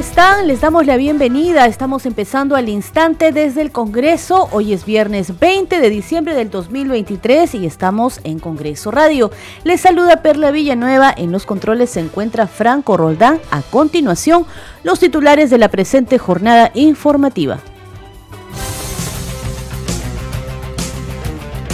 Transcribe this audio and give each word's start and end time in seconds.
Están? 0.00 0.46
Les 0.46 0.62
damos 0.62 0.86
la 0.86 0.96
bienvenida. 0.96 1.66
Estamos 1.66 2.06
empezando 2.06 2.56
al 2.56 2.70
instante 2.70 3.32
desde 3.32 3.60
el 3.60 3.70
Congreso. 3.70 4.48
Hoy 4.50 4.72
es 4.72 4.86
viernes 4.86 5.38
20 5.38 5.78
de 5.78 5.90
diciembre 5.90 6.34
del 6.34 6.48
2023 6.48 7.54
y 7.56 7.66
estamos 7.66 8.18
en 8.24 8.38
Congreso 8.38 8.90
Radio. 8.90 9.30
Les 9.62 9.82
saluda 9.82 10.22
Perla 10.22 10.52
Villanueva. 10.52 11.12
En 11.14 11.32
los 11.32 11.44
controles 11.44 11.90
se 11.90 12.00
encuentra 12.00 12.46
Franco 12.46 12.96
Roldán. 12.96 13.40
A 13.50 13.60
continuación, 13.60 14.46
los 14.84 15.00
titulares 15.00 15.50
de 15.50 15.58
la 15.58 15.68
presente 15.68 16.16
jornada 16.16 16.70
informativa. 16.72 17.58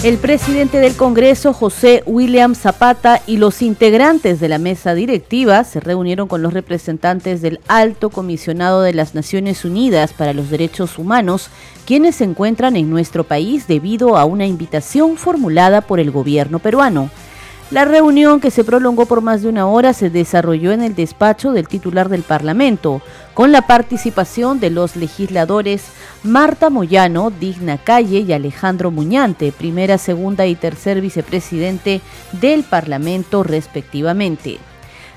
El 0.04 0.18
presidente 0.18 0.78
del 0.78 0.94
Congreso, 0.94 1.52
José 1.52 2.02
William 2.06 2.54
Zapata, 2.54 3.22
y 3.26 3.38
los 3.38 3.62
integrantes 3.62 4.38
de 4.38 4.48
la 4.48 4.58
mesa 4.58 4.94
directiva 4.94 5.64
se 5.64 5.80
reunieron 5.80 6.28
con 6.28 6.42
los 6.42 6.52
representantes 6.52 7.40
del 7.40 7.60
Alto 7.66 8.10
Comisionado 8.10 8.82
de 8.82 8.92
las 8.92 9.14
Naciones 9.14 9.64
Unidas 9.64 10.12
para 10.12 10.34
los 10.34 10.50
Derechos 10.50 10.98
Humanos, 10.98 11.48
quienes 11.86 12.16
se 12.16 12.24
encuentran 12.24 12.76
en 12.76 12.90
nuestro 12.90 13.24
país 13.24 13.66
debido 13.66 14.16
a 14.16 14.26
una 14.26 14.46
invitación 14.46 15.16
formulada 15.16 15.80
por 15.80 15.98
el 15.98 16.10
gobierno 16.10 16.58
peruano. 16.58 17.10
La 17.72 17.84
reunión, 17.84 18.38
que 18.38 18.52
se 18.52 18.62
prolongó 18.62 19.06
por 19.06 19.22
más 19.22 19.42
de 19.42 19.48
una 19.48 19.66
hora, 19.66 19.92
se 19.92 20.08
desarrolló 20.08 20.70
en 20.70 20.82
el 20.82 20.94
despacho 20.94 21.50
del 21.50 21.66
titular 21.66 22.08
del 22.08 22.22
Parlamento, 22.22 23.02
con 23.34 23.50
la 23.50 23.62
participación 23.62 24.60
de 24.60 24.70
los 24.70 24.94
legisladores 24.94 25.82
Marta 26.22 26.70
Moyano, 26.70 27.32
Digna 27.32 27.76
Calle 27.76 28.20
y 28.20 28.32
Alejandro 28.32 28.92
Muñante, 28.92 29.50
primera, 29.50 29.98
segunda 29.98 30.46
y 30.46 30.54
tercer 30.54 31.00
vicepresidente 31.00 32.02
del 32.40 32.62
Parlamento 32.62 33.42
respectivamente. 33.42 34.58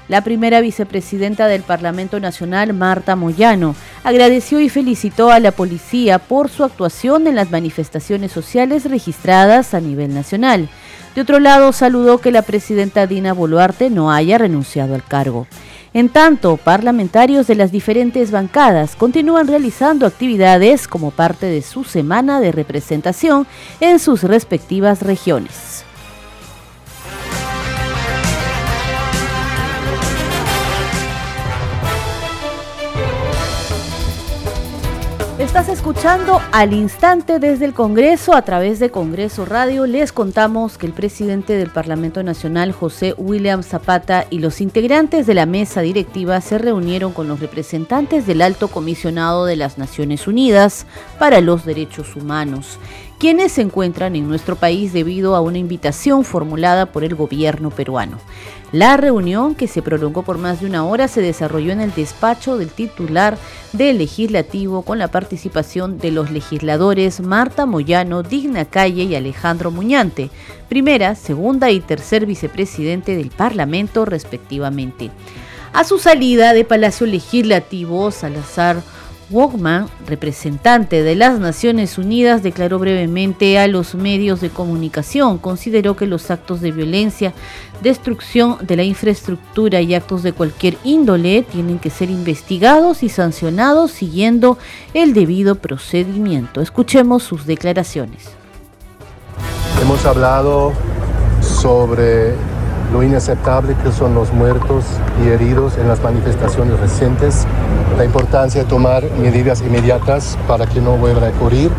La 0.07 0.23
primera 0.23 0.59
vicepresidenta 0.59 1.45
del 1.45 1.61
Parlamento 1.61 2.19
Nacional, 2.19 2.73
Marta 2.73 3.15
Moyano, 3.15 3.75
agradeció 4.03 4.59
y 4.59 4.69
felicitó 4.69 5.29
a 5.29 5.39
la 5.39 5.52
policía 5.52 6.17
por 6.17 6.49
su 6.49 6.63
actuación 6.63 7.27
en 7.27 7.35
las 7.35 7.52
manifestaciones 7.52 8.31
sociales 8.31 8.85
registradas 8.85 9.75
a 9.75 9.81
nivel 9.81 10.15
nacional 10.15 10.67
de 11.15 11.21
otro 11.21 11.39
lado, 11.39 11.73
saludó 11.73 12.19
que 12.19 12.31
la 12.31 12.43
presidenta 12.43 13.07
Dina 13.07 13.33
Boluarte 13.33 13.89
no 13.89 14.11
haya 14.11 14.38
renunciado 14.38 14.95
al 14.95 15.03
cargo. 15.03 15.47
En 15.93 16.09
tanto, 16.09 16.57
parlamentarios 16.57 17.47
de 17.47 17.55
las 17.55 17.71
diferentes 17.71 18.29
bancadas 18.29 18.95
continúan 18.95 19.47
realizando 19.47 20.05
actividades 20.05 20.87
como 20.87 21.09
parte 21.09 21.47
de 21.47 21.63
su 21.63 21.83
semana 21.83 22.39
de 22.39 22.52
representación 22.52 23.47
en 23.80 23.97
sus 23.97 24.21
respectivas 24.21 25.02
regiones. 25.02 25.83
Estás 35.50 35.69
escuchando 35.69 36.39
al 36.52 36.73
instante 36.73 37.39
desde 37.39 37.66
el 37.66 37.73
Congreso 37.73 38.36
a 38.36 38.44
través 38.44 38.78
de 38.78 38.92
Congreso 38.92 39.45
Radio. 39.45 39.88
Les 39.88 40.11
contamos 40.11 40.78
que 40.78 40.86
el 40.86 40.94
presidente 40.94 41.53
del 41.53 41.72
Parlamento 41.72 42.22
Nacional, 42.22 42.72
José 42.72 43.16
William 43.17 43.64
Zapata, 43.64 44.27
y 44.30 44.38
los 44.39 44.61
integrantes 44.61 45.25
de 45.25 45.33
la 45.33 45.47
mesa 45.47 45.81
directiva 45.81 46.39
se 46.42 46.59
reunieron 46.59 47.14
con 47.14 47.27
los 47.27 47.39
representantes 47.39 48.27
del 48.27 48.44
Alto 48.44 48.67
Comisionado 48.67 49.45
de 49.45 49.55
las 49.55 49.80
Naciones 49.80 50.27
Unidas 50.27 50.86
para 51.17 51.42
los 51.42 51.66
Derechos 51.66 52.15
Humanos 52.15 52.77
quienes 53.20 53.52
se 53.52 53.61
encuentran 53.61 54.15
en 54.15 54.30
nuestro 54.30 54.55
país 54.55 54.93
debido 54.93 55.36
a 55.36 55.42
una 55.42 55.58
invitación 55.58 56.23
formulada 56.23 56.86
por 56.86 57.04
el 57.04 57.15
gobierno 57.15 57.70
peruano. 57.70 58.17
La 58.71 58.97
reunión, 58.97 59.55
que 59.55 59.67
se 59.67 59.81
prolongó 59.81 60.21
por 60.21 60.37
más 60.37 60.61
de 60.61 60.67
una 60.67 60.85
hora, 60.85 61.07
se 61.07 61.21
desarrolló 61.21 61.71
en 61.71 61.81
el 61.81 61.91
despacho 61.93 62.55
del 62.55 62.69
titular 62.69 63.35
del 63.73 63.97
legislativo 63.97 64.83
con 64.83 64.99
la 64.99 65.07
participación 65.07 65.97
de 65.97 66.11
los 66.11 66.30
legisladores 66.30 67.19
Marta 67.19 67.65
Moyano, 67.65 68.21
Digna 68.21 68.65
Calle 68.65 69.03
y 69.05 69.15
Alejandro 69.15 69.71
Muñante, 69.71 70.29
primera, 70.67 71.15
segunda 71.15 71.71
y 71.71 71.79
tercer 71.79 72.27
vicepresidente 72.27 73.15
del 73.15 73.31
Parlamento 73.31 74.05
respectivamente. 74.05 75.09
A 75.73 75.83
su 75.83 75.97
salida 75.97 76.53
de 76.53 76.63
Palacio 76.63 77.08
Legislativo, 77.08 78.11
Salazar 78.11 78.83
Walkman, 79.31 79.87
representante 80.07 81.03
de 81.03 81.15
las 81.15 81.39
Naciones 81.39 81.97
Unidas, 81.97 82.41
declaró 82.41 82.79
brevemente 82.79 83.59
a 83.59 83.67
los 83.67 83.93
medios 83.93 84.41
de 84.41 84.49
comunicación, 84.49 85.37
consideró 85.37 85.95
que 85.95 86.07
los 86.07 86.31
actos 86.31 86.61
de 86.61 86.71
violencia, 86.71 87.33
destrucción 87.81 88.57
de 88.61 88.75
la 88.75 88.83
infraestructura 88.83 89.81
y 89.81 89.93
actos 89.93 90.23
de 90.23 90.33
cualquier 90.33 90.77
índole 90.83 91.43
tienen 91.43 91.77
que 91.77 91.91
ser 91.91 92.09
investigados 92.09 93.03
y 93.03 93.09
sancionados 93.09 93.91
siguiendo 93.91 94.57
el 94.93 95.13
debido 95.13 95.55
procedimiento. 95.55 96.61
Escuchemos 96.61 97.21
sus 97.21 97.45
declaraciones. 97.45 98.31
Hemos 99.81 100.05
hablado 100.05 100.73
sobre 101.41 102.33
lo 102.92 103.04
inaceptable 103.04 103.76
que 103.83 103.92
son 103.92 104.16
los 104.16 104.33
muertos 104.33 104.86
y 105.23 105.30
heridos 105.30 105.77
en 105.77 105.88
las 105.88 106.02
manifestaciones 106.02 106.80
recientes, 106.80 107.45
la 107.98 108.05
importancia 108.05 108.64
de 108.64 108.70
tomar 108.70 109.04
medidas 109.22 109.61
inmediatas 109.61 110.38
para 110.48 110.66
que 110.66 110.82
no 110.82 110.98
vuelva 110.98 111.27
a 111.27 111.30
ocurrir, 111.30 111.70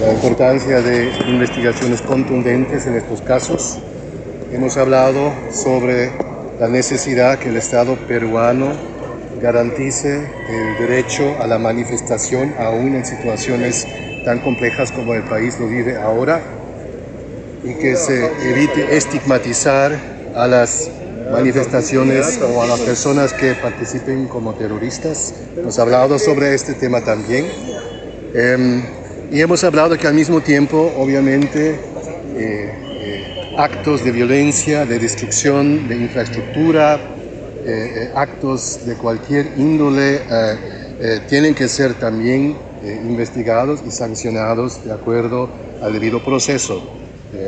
la 0.00 0.12
importancia 0.12 0.80
de 0.80 1.10
investigaciones 1.28 2.02
contundentes 2.02 2.86
en 2.86 2.96
estos 2.96 3.20
casos. 3.22 3.78
Hemos 4.52 4.76
hablado 4.76 5.32
sobre 5.52 6.10
la 6.58 6.68
necesidad 6.68 7.38
que 7.38 7.50
el 7.50 7.56
Estado 7.56 7.96
peruano 8.08 8.72
garantice 9.40 10.28
el 10.48 10.78
derecho 10.78 11.36
a 11.40 11.46
la 11.46 11.58
manifestación 11.58 12.54
aún 12.58 12.96
en 12.96 13.04
situaciones 13.04 13.86
tan 14.24 14.40
complejas 14.40 14.90
como 14.90 15.14
el 15.14 15.22
país 15.22 15.58
lo 15.60 15.68
vive 15.68 15.96
ahora 15.96 16.40
y 17.62 17.74
que 17.74 17.94
se 17.94 18.26
evite 18.50 18.96
estigmatizar 18.96 20.17
a 20.34 20.46
las 20.46 20.90
manifestaciones 21.32 22.40
o 22.42 22.62
a 22.62 22.66
las 22.66 22.80
personas 22.80 23.32
que 23.32 23.54
participen 23.54 24.28
como 24.28 24.54
terroristas. 24.54 25.34
Hemos 25.56 25.78
hablado 25.78 26.18
sobre 26.18 26.54
este 26.54 26.74
tema 26.74 27.02
también. 27.02 27.46
Em, 28.34 28.82
y 29.30 29.40
hemos 29.40 29.62
hablado 29.64 29.96
que 29.98 30.06
al 30.06 30.14
mismo 30.14 30.40
tiempo, 30.40 30.92
obviamente, 30.96 31.70
eh, 31.70 31.78
eh, 32.36 33.54
actos 33.58 34.04
de 34.04 34.12
violencia, 34.12 34.86
de 34.86 34.98
destrucción 34.98 35.88
de 35.88 35.96
infraestructura, 35.96 36.98
eh, 37.64 38.10
actos 38.14 38.86
de 38.86 38.94
cualquier 38.94 39.52
índole 39.56 40.20
tienen 41.28 41.54
que 41.54 41.68
ser 41.68 41.94
también 41.94 42.56
investigados 42.82 43.80
y 43.86 43.90
sancionados 43.90 44.84
de 44.84 44.92
acuerdo 44.92 45.48
al 45.80 45.92
debido 45.92 46.24
proceso. 46.24 46.82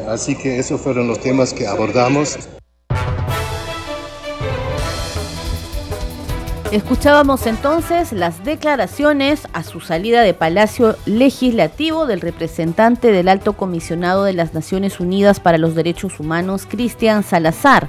así 0.09 0.37
que 0.37 0.59
esos 0.59 0.81
fueron 0.81 1.09
los 1.09 1.21
temas 1.21 1.53
que 1.53 1.67
abordamos. 1.67 2.39
Escuchábamos 6.73 7.49
entonces 7.49 8.13
las 8.13 8.45
declaraciones 8.45 9.49
a 9.53 9.65
su 9.65 9.81
salida 9.81 10.23
de 10.23 10.35
Palacio 10.35 10.95
Legislativo 11.05 12.07
del 12.07 12.21
representante 12.21 13.11
del 13.11 13.27
Alto 13.27 13.55
Comisionado 13.55 14.23
de 14.23 14.35
las 14.35 14.55
Naciones 14.55 15.01
Unidas 15.01 15.41
para 15.41 15.59
los 15.59 15.75
Derechos 15.75 16.21
Humanos, 16.21 16.69
Cristian 16.71 17.25
Salazar, 17.25 17.89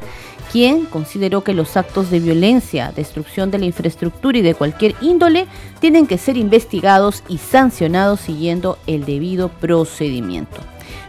quien 0.51 0.85
consideró 0.85 1.43
que 1.43 1.53
los 1.53 1.77
actos 1.77 2.09
de 2.09 2.21
violencia, 2.21 2.91
destrucción 2.95 3.51
de 3.51 3.59
la 3.59 3.65
infraestructura 3.65 4.39
y 4.39 4.41
de 4.41 4.55
cualquier 4.55 4.95
índole 4.99 5.45
tienen 5.79 6.07
que 6.07 6.17
ser 6.17 6.35
investigados 6.35 7.21
y 7.27 7.37
sancionados 7.37 8.19
siguiendo 8.21 8.79
el 8.87 9.05
debido 9.05 9.49
procedimiento. 9.49 10.59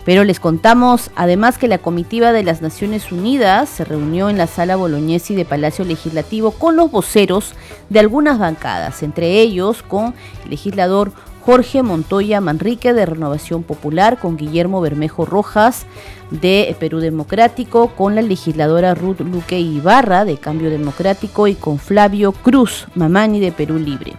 Pero 0.05 0.25
les 0.25 0.41
contamos 0.41 1.11
además 1.14 1.58
que 1.58 1.69
la 1.69 1.79
comitiva 1.79 2.32
de 2.32 2.43
las 2.43 2.61
Naciones 2.61 3.12
Unidas 3.12 3.69
se 3.69 3.85
reunió 3.85 4.29
en 4.31 4.38
la 4.38 4.49
sala 4.49 4.75
Bolognesi 4.75 5.35
de 5.35 5.44
Palacio 5.44 5.85
Legislativo 5.85 6.50
con 6.50 6.76
los 6.76 6.91
voceros 6.91 7.55
de 7.88 8.00
algunas 8.00 8.38
bancadas, 8.38 9.02
entre 9.02 9.40
ellos 9.40 9.82
con 9.82 10.14
el 10.44 10.50
legislador 10.50 11.12
Jorge 11.44 11.82
Montoya 11.82 12.40
Manrique 12.40 12.93
de 12.93 13.05
Renovación 13.05 13.64
Popular, 13.64 14.19
con 14.19 14.37
Guillermo 14.37 14.81
Bermejo 14.81 15.25
Rojas 15.25 15.87
de 16.31 16.75
Perú 16.79 17.00
Democrático, 17.00 17.88
con 17.88 18.14
la 18.14 18.23
legisladora 18.23 18.94
Ruth 18.94 19.20
Luque 19.20 19.58
Ibarra 19.58 20.25
de 20.25 20.37
Cambio 20.37 20.70
Democrático 20.70 21.49
y 21.49 21.55
con 21.55 21.79
Flavio 21.79 22.31
Cruz 22.31 22.87
Mamani 22.94 23.40
de 23.40 23.50
Perú 23.50 23.79
Libre. 23.79 24.14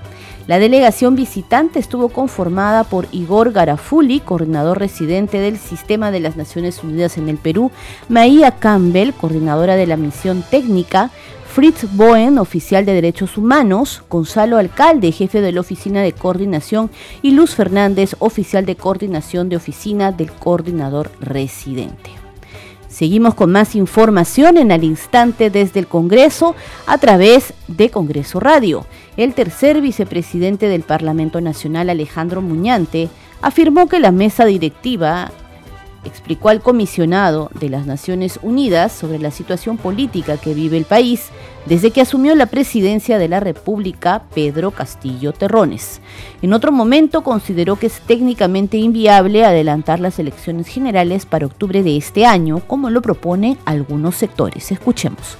La 0.45 0.59
delegación 0.59 1.15
visitante 1.15 1.79
estuvo 1.79 2.09
conformada 2.09 2.83
por 2.83 3.07
Igor 3.13 3.53
Garafuli, 3.53 4.19
coordinador 4.19 4.77
residente 4.77 5.39
del 5.39 5.57
Sistema 5.57 6.11
de 6.11 6.19
las 6.19 6.35
Naciones 6.35 6.83
Unidas 6.83 7.17
en 7.17 7.29
el 7.29 7.37
Perú, 7.37 7.71
Maía 8.09 8.51
Campbell, 8.51 9.13
coordinadora 9.13 9.77
de 9.77 9.87
la 9.87 9.95
misión 9.95 10.43
técnica, 10.51 11.11
Fritz 11.53 11.85
Boen, 11.95 12.39
oficial 12.39 12.83
de 12.83 12.93
Derechos 12.93 13.37
Humanos, 13.37 14.01
Gonzalo 14.09 14.57
Alcalde, 14.57 15.11
jefe 15.11 15.39
de 15.39 15.51
la 15.51 15.59
Oficina 15.59 16.01
de 16.01 16.11
Coordinación, 16.11 16.89
y 17.21 17.29
Luz 17.29 17.53
Fernández, 17.53 18.15
oficial 18.17 18.65
de 18.65 18.75
Coordinación 18.75 19.49
de 19.49 19.57
Oficina 19.57 20.11
del 20.11 20.31
Coordinador 20.31 21.11
Residente. 21.19 22.09
Seguimos 22.87 23.35
con 23.35 23.51
más 23.51 23.75
información 23.75 24.57
en 24.57 24.71
al 24.71 24.83
instante 24.83 25.51
desde 25.51 25.79
el 25.79 25.85
Congreso 25.85 26.55
a 26.87 26.97
través 26.97 27.53
de 27.67 27.91
Congreso 27.91 28.39
Radio. 28.39 28.87
El 29.15 29.35
tercer 29.35 29.79
vicepresidente 29.79 30.67
del 30.67 30.81
Parlamento 30.81 31.39
Nacional, 31.39 31.91
Alejandro 31.91 32.41
Muñante, 32.41 33.09
afirmó 33.43 33.87
que 33.87 33.99
la 33.99 34.11
mesa 34.11 34.45
directiva 34.45 35.31
explicó 36.05 36.49
al 36.49 36.61
comisionado 36.61 37.49
de 37.59 37.69
las 37.69 37.85
Naciones 37.85 38.39
Unidas 38.41 38.91
sobre 38.91 39.19
la 39.19 39.31
situación 39.31 39.77
política 39.77 40.37
que 40.37 40.53
vive 40.53 40.77
el 40.77 40.85
país 40.85 41.29
desde 41.65 41.91
que 41.91 42.01
asumió 42.01 42.35
la 42.35 42.47
presidencia 42.47 43.17
de 43.17 43.27
la 43.29 43.39
República 43.39 44.23
Pedro 44.33 44.71
Castillo 44.71 45.33
Terrones. 45.33 46.01
En 46.41 46.53
otro 46.53 46.71
momento 46.71 47.23
consideró 47.23 47.77
que 47.77 47.87
es 47.87 48.01
técnicamente 48.01 48.77
inviable 48.77 49.45
adelantar 49.45 49.99
las 49.99 50.19
elecciones 50.19 50.67
generales 50.67 51.25
para 51.25 51.45
octubre 51.45 51.83
de 51.83 51.97
este 51.97 52.25
año, 52.25 52.59
como 52.67 52.89
lo 52.89 53.01
proponen 53.01 53.57
algunos 53.65 54.15
sectores. 54.15 54.71
Escuchemos 54.71 55.37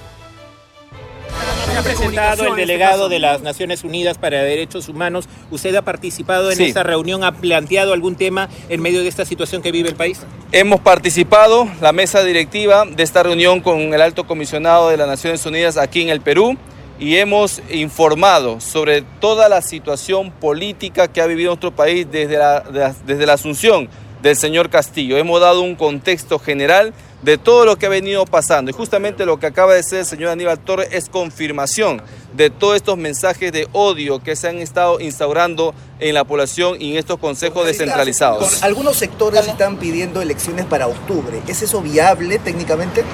ha 1.76 1.82
presentado 1.82 2.46
el 2.46 2.56
delegado 2.56 3.08
de 3.08 3.18
las 3.18 3.42
Naciones 3.42 3.84
Unidas 3.84 4.18
para 4.18 4.42
Derechos 4.42 4.88
Humanos. 4.88 5.28
¿Usted 5.50 5.74
ha 5.74 5.82
participado 5.82 6.50
en 6.50 6.60
esta 6.60 6.82
reunión? 6.82 7.24
¿Ha 7.24 7.32
planteado 7.32 7.92
algún 7.92 8.16
tema 8.16 8.48
en 8.68 8.82
medio 8.82 9.02
de 9.02 9.08
esta 9.08 9.24
situación 9.24 9.62
que 9.62 9.72
vive 9.72 9.88
el 9.88 9.96
país? 9.96 10.20
Hemos 10.52 10.80
participado, 10.80 11.68
la 11.80 11.92
mesa 11.92 12.22
directiva 12.22 12.84
de 12.84 13.02
esta 13.02 13.22
reunión 13.22 13.60
con 13.60 13.80
el 13.94 14.00
alto 14.00 14.26
comisionado 14.26 14.90
de 14.90 14.96
las 14.96 15.08
Naciones 15.08 15.44
Unidas 15.46 15.76
aquí 15.76 16.02
en 16.02 16.10
el 16.10 16.20
Perú 16.20 16.56
y 16.98 17.16
hemos 17.16 17.60
informado 17.70 18.60
sobre 18.60 19.02
toda 19.02 19.48
la 19.48 19.62
situación 19.62 20.30
política 20.30 21.08
que 21.08 21.20
ha 21.20 21.26
vivido 21.26 21.50
nuestro 21.50 21.74
país 21.74 22.06
desde 22.10 22.38
la, 22.38 22.94
desde 23.04 23.26
la 23.26 23.32
asunción 23.32 23.88
del 24.22 24.36
señor 24.36 24.70
Castillo. 24.70 25.18
Hemos 25.18 25.40
dado 25.40 25.62
un 25.62 25.74
contexto 25.74 26.38
general 26.38 26.94
de 27.24 27.38
todo 27.38 27.64
lo 27.64 27.76
que 27.76 27.86
ha 27.86 27.88
venido 27.88 28.26
pasando. 28.26 28.70
Y 28.70 28.74
justamente 28.74 29.24
lo 29.24 29.38
que 29.38 29.46
acaba 29.46 29.72
de 29.72 29.78
decir 29.78 29.98
el 29.98 30.04
señor 30.04 30.30
Aníbal 30.30 30.58
Torres 30.58 30.88
es 30.92 31.08
confirmación 31.08 32.02
de 32.34 32.50
todos 32.50 32.76
estos 32.76 32.98
mensajes 32.98 33.50
de 33.50 33.66
odio 33.72 34.22
que 34.22 34.36
se 34.36 34.48
han 34.48 34.58
estado 34.58 35.00
instaurando 35.00 35.74
en 36.00 36.14
la 36.14 36.24
población 36.24 36.76
y 36.80 36.92
en 36.92 36.98
estos 36.98 37.18
consejos 37.18 37.66
descentralizados. 37.66 38.62
Algunos 38.62 38.96
sectores 38.96 39.48
están 39.48 39.78
pidiendo 39.78 40.20
elecciones 40.20 40.66
para 40.66 40.86
octubre. 40.86 41.40
¿Es 41.48 41.62
eso 41.62 41.80
viable 41.80 42.38
técnicamente? 42.38 43.04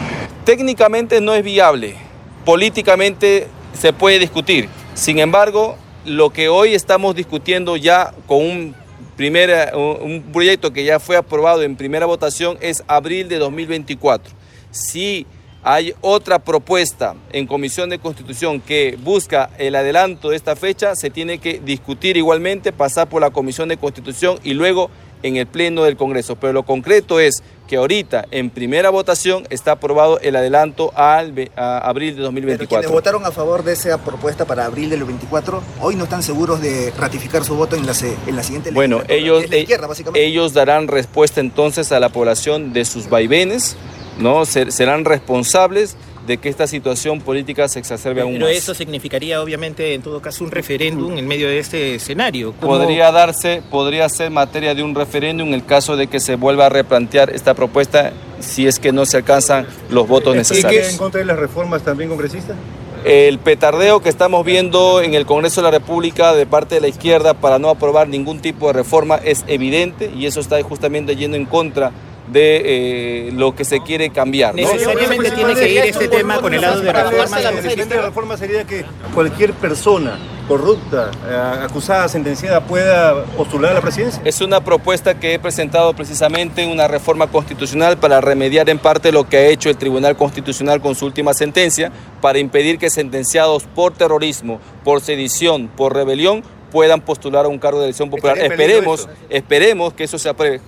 Técnicamente 0.45 1.21
no 1.21 1.33
es 1.35 1.45
viable. 1.45 1.97
Políticamente 2.45 3.47
se 3.79 3.93
puede 3.93 4.19
discutir. 4.19 4.69
Sin 4.95 5.21
embargo, 5.21 5.77
lo 6.05 6.31
que 6.31 6.49
hoy 6.49 6.75
estamos 6.75 7.15
discutiendo 7.15 7.77
ya 7.77 8.12
con 8.27 8.39
un 8.39 8.75
primera, 9.21 9.77
un 9.77 10.23
proyecto 10.33 10.73
que 10.73 10.83
ya 10.83 10.99
fue 10.99 11.15
aprobado 11.15 11.63
en 11.63 11.77
primera 11.77 12.07
votación 12.07 12.57
es 12.63 12.83
abril 12.87 13.29
de 13.29 13.37
2024. 13.37 14.33
Si 14.71 15.27
hay 15.63 15.93
otra 16.01 16.39
propuesta 16.39 17.15
en 17.31 17.47
Comisión 17.47 17.91
de 17.91 17.99
Constitución 17.99 18.63
que 18.63 18.97
busca 18.99 19.51
el 19.59 19.75
adelanto 19.75 20.31
de 20.31 20.37
esta 20.37 20.57
fecha, 20.57 20.97
se 20.97 21.11
tiene 21.11 21.37
que 21.37 21.61
discutir 21.61 22.17
igualmente, 22.17 22.73
pasar 22.73 23.11
por 23.11 23.21
la 23.21 23.29
Comisión 23.29 23.69
de 23.69 23.77
Constitución 23.77 24.39
y 24.43 24.55
luego 24.55 24.91
en 25.23 25.37
el 25.37 25.47
Pleno 25.47 25.83
del 25.83 25.99
Congreso. 25.99 26.37
Pero 26.37 26.55
lo 26.55 26.63
concreto 26.63 27.21
es 27.21 27.43
que 27.71 27.77
ahorita 27.77 28.27
en 28.33 28.51
primera 28.51 28.91
votación 28.91 29.47
está 29.49 29.71
aprobado 29.71 30.19
el 30.19 30.35
adelanto 30.35 30.91
al, 30.97 31.53
a 31.55 31.79
abril 31.79 32.17
de 32.17 32.23
2024. 32.23 32.59
Pero 32.59 32.69
quienes 32.69 32.91
votaron 32.91 33.25
a 33.25 33.31
favor 33.31 33.63
de 33.63 33.75
esa 33.75 33.97
propuesta 33.99 34.45
para 34.45 34.65
abril 34.65 34.91
del 34.91 35.05
24, 35.05 35.63
hoy 35.81 35.95
no 35.95 36.03
están 36.03 36.25
seguros 36.25 36.61
de 36.61 36.93
ratificar 36.99 37.45
su 37.45 37.55
voto 37.55 37.77
en 37.77 37.87
la, 37.87 37.95
en 38.27 38.35
la 38.35 38.43
siguiente 38.43 38.73
Bueno, 38.73 39.03
ellos, 39.07 39.45
eh, 39.53 39.69
ellos 40.15 40.53
darán 40.53 40.89
respuesta 40.89 41.41
entonces 41.41 41.93
a 41.93 42.01
la 42.01 42.09
población 42.09 42.73
de 42.73 42.85
sus 42.85 43.09
vaivenes, 43.09 43.77
¿no? 44.19 44.45
serán 44.47 45.05
responsables 45.05 45.97
de 46.31 46.38
que 46.38 46.49
esta 46.49 46.69
situación 46.69 47.21
política 47.21 47.69
se 47.69 47.81
exacerbe 47.81 48.21
aún 48.21 48.35
Pero 48.35 48.44
más. 48.44 48.50
Pero 48.50 48.59
eso 48.59 48.73
significaría, 48.73 49.43
obviamente, 49.43 49.94
en 49.94 50.03
todo 50.03 50.23
caso, 50.23 50.44
un 50.44 50.53
referéndum 50.53 51.19
en 51.19 51.27
medio 51.27 51.49
de 51.49 51.59
este 51.59 51.97
escenario. 51.97 52.53
Podría 52.53 53.11
darse, 53.11 53.62
podría 53.69 54.09
ser 54.09 54.31
materia 54.31 54.73
de 54.73 54.85
un 54.85 54.94
referéndum 54.94 55.49
en 55.49 55.55
el 55.55 55.67
caso 55.67 55.97
de 55.97 56.06
que 56.06 56.21
se 56.21 56.37
vuelva 56.37 56.67
a 56.67 56.69
replantear 56.69 57.31
esta 57.31 57.55
propuesta 57.55 58.12
si 58.38 58.69
es 58.69 58.79
que 58.79 58.93
no 58.93 59.06
se 59.06 59.17
alcanzan 59.17 59.67
los 59.91 60.06
votos 60.06 60.37
necesarios. 60.37 60.85
¿Y 60.85 60.87
qué 60.87 60.93
en 60.93 60.99
contra 60.99 61.19
de 61.19 61.27
las 61.27 61.37
reformas 61.37 61.82
también 61.82 62.09
congresistas? 62.09 62.56
El 63.05 63.41
petardeo 63.41 64.00
que 64.00 64.09
estamos 64.09 64.44
viendo 64.44 65.00
en 65.00 65.15
el 65.15 65.26
Congreso 65.26 65.62
de 65.62 65.65
la 65.65 65.79
República 65.79 66.33
de 66.33 66.47
parte 66.47 66.76
de 66.76 66.81
la 66.81 66.88
izquierda 66.88 67.35
para 67.35 67.59
no 67.59 67.71
aprobar 67.71 68.06
ningún 68.06 68.38
tipo 68.38 68.69
de 68.69 68.75
reforma 68.75 69.17
es 69.17 69.43
evidente 69.49 70.12
y 70.15 70.26
eso 70.26 70.38
está 70.38 70.62
justamente 70.62 71.17
yendo 71.17 71.37
en 71.37 71.47
contra 71.47 71.91
de 72.32 73.29
eh, 73.29 73.32
lo 73.32 73.55
que 73.55 73.65
se 73.65 73.81
quiere 73.81 74.11
cambiar. 74.11 74.55
¿no? 74.55 74.62
Necesariamente 74.62 75.31
tiene 75.31 75.55
que 75.55 75.69
ir 75.69 75.79
este 75.81 76.09
tema 76.09 76.41
con 76.41 76.55
el 76.55 76.61
lado 76.61 76.81
de 76.81 76.93
reforma. 76.93 77.41
La 77.41 78.03
reforma 78.03 78.37
sería 78.37 78.65
que 78.65 78.85
cualquier 79.15 79.53
persona 79.55 80.19
corrupta, 80.50 81.12
eh, 81.29 81.65
acusada, 81.65 82.09
sentenciada, 82.09 82.61
pueda 82.61 83.25
postular 83.37 83.71
a 83.71 83.75
la 83.75 83.81
presidencia? 83.81 84.21
Es 84.25 84.41
una 84.41 84.61
propuesta 84.61 85.15
que 85.21 85.35
he 85.35 85.38
presentado 85.38 85.94
precisamente 85.94 86.65
en 86.65 86.71
una 86.71 86.88
reforma 86.88 87.29
constitucional 87.29 87.99
para 87.99 88.21
remediar 88.21 88.69
en 88.69 88.81
parte 88.81 89.12
lo 89.12 89.29
que 89.29 89.37
ha 89.37 89.47
hecho 89.47 89.71
el 89.71 89.76
Tribunal 89.76 90.17
Constitucional 90.17 90.81
con 90.81 90.97
su 90.97 91.06
última 91.06 91.35
sentencia, 91.35 91.93
para 92.21 92.41
impedir 92.41 92.79
que 92.79 92.91
sentenciados 92.91 93.62
por 93.62 93.93
terrorismo, 93.93 94.61
por 94.83 95.00
sedición, 95.00 95.69
por 95.69 95.94
rebelión, 95.94 96.43
puedan 96.73 97.00
postular 97.00 97.44
a 97.44 97.49
un 97.49 97.61
cargo 97.61 97.79
de 97.79 97.87
elección 97.87 98.11
popular. 98.11 98.37
Esperemos, 98.37 99.09
esperemos 99.29 99.93
que 99.94 100.03
eso 100.03 100.19
se 100.19 100.29
apruebe 100.29 100.61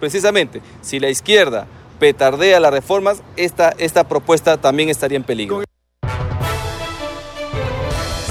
precisamente, 0.00 0.60
si 0.80 1.00
la 1.00 1.08
izquierda 1.08 1.66
petardea 1.98 2.60
las 2.60 2.72
reformas, 2.72 3.22
esta, 3.36 3.74
esta 3.78 4.08
propuesta 4.08 4.56
también 4.56 4.88
estaría 4.88 5.16
en 5.16 5.24
peligro. 5.24 5.62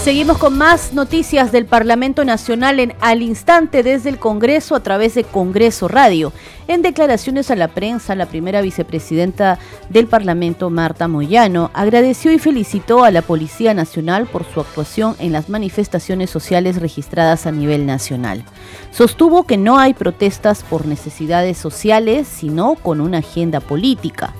Seguimos 0.08 0.38
con 0.38 0.58
más 0.58 0.94
noticias 0.94 1.52
del 1.52 1.66
Parlamento 1.66 2.24
Nacional 2.24 2.80
en 2.80 2.94
al 3.02 3.22
instante 3.22 3.84
desde 3.84 4.08
el 4.08 4.20
Congreso 4.20 4.74
a 4.74 4.80
través 4.80 5.16
de 5.16 5.26
Congreso 5.26 5.90
Radio. 5.90 6.32
En 6.70 6.82
declaraciones 6.82 7.52
a 7.52 7.58
la 7.58 7.68
prensa, 7.68 8.16
la 8.16 8.28
primera 8.28 8.62
vicepresidenta 8.62 9.60
del 9.90 10.08
Parlamento, 10.08 10.70
Marta 10.70 11.10
Moyano, 11.10 11.72
agradeció 11.74 12.32
y 12.32 12.40
felicitó 12.40 13.04
a 13.04 13.12
la 13.12 13.22
Policía 13.22 13.74
Nacional 13.74 14.28
por 14.28 14.46
su 14.46 14.62
actuación 14.62 15.18
en 15.20 15.34
las 15.34 15.50
manifestaciones 15.50 16.30
sociales 16.30 16.80
registradas 16.80 17.46
a 17.46 17.52
nivel 17.52 17.86
nacional. 17.86 18.46
Sostuvo 18.92 19.44
que 19.44 19.58
no 19.58 19.78
hay 19.78 19.94
protestas 19.94 20.64
por 20.64 20.86
necesidades 20.86 21.58
sociales, 21.58 22.30
sino 22.30 22.76
con 22.76 23.02
una 23.02 23.18
agenda 23.18 23.60
política. 23.60 24.34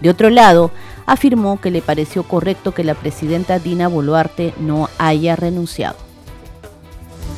De 0.00 0.10
otro 0.10 0.30
lado, 0.30 0.70
afirmó 1.06 1.60
que 1.60 1.70
le 1.70 1.82
pareció 1.82 2.22
correcto 2.22 2.72
que 2.72 2.84
la 2.84 2.94
presidenta 2.94 3.58
Dina 3.58 3.88
Boluarte 3.88 4.54
no 4.58 4.88
haya 4.98 5.36
renunciado. 5.36 5.96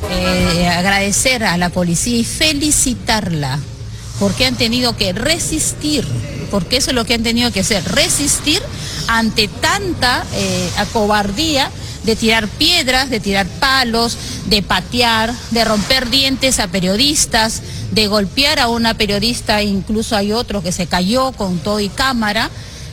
Eh, 0.09 0.67
agradecer 0.67 1.43
a 1.43 1.57
la 1.57 1.69
policía 1.69 2.17
y 2.17 2.23
felicitarla 2.23 3.59
porque 4.19 4.45
han 4.45 4.55
tenido 4.55 4.95
que 4.95 5.11
resistir, 5.11 6.07
porque 6.51 6.77
eso 6.77 6.91
es 6.91 6.95
lo 6.95 7.03
que 7.05 7.15
han 7.15 7.23
tenido 7.23 7.51
que 7.51 7.61
hacer, 7.61 7.83
resistir 7.83 8.61
ante 9.07 9.47
tanta 9.47 10.23
eh, 10.35 10.69
acobardía 10.77 11.69
de 12.03 12.15
tirar 12.15 12.47
piedras, 12.47 13.09
de 13.09 13.19
tirar 13.19 13.47
palos, 13.47 14.17
de 14.47 14.61
patear, 14.61 15.33
de 15.51 15.65
romper 15.65 16.09
dientes 16.09 16.59
a 16.59 16.67
periodistas, 16.67 17.61
de 17.91 18.07
golpear 18.07 18.59
a 18.59 18.67
una 18.67 18.95
periodista, 18.95 19.63
incluso 19.63 20.15
hay 20.15 20.31
otro 20.31 20.61
que 20.61 20.71
se 20.71 20.87
cayó 20.87 21.31
con 21.31 21.59
todo 21.59 21.79
y 21.79 21.89
cámara. 21.89 22.49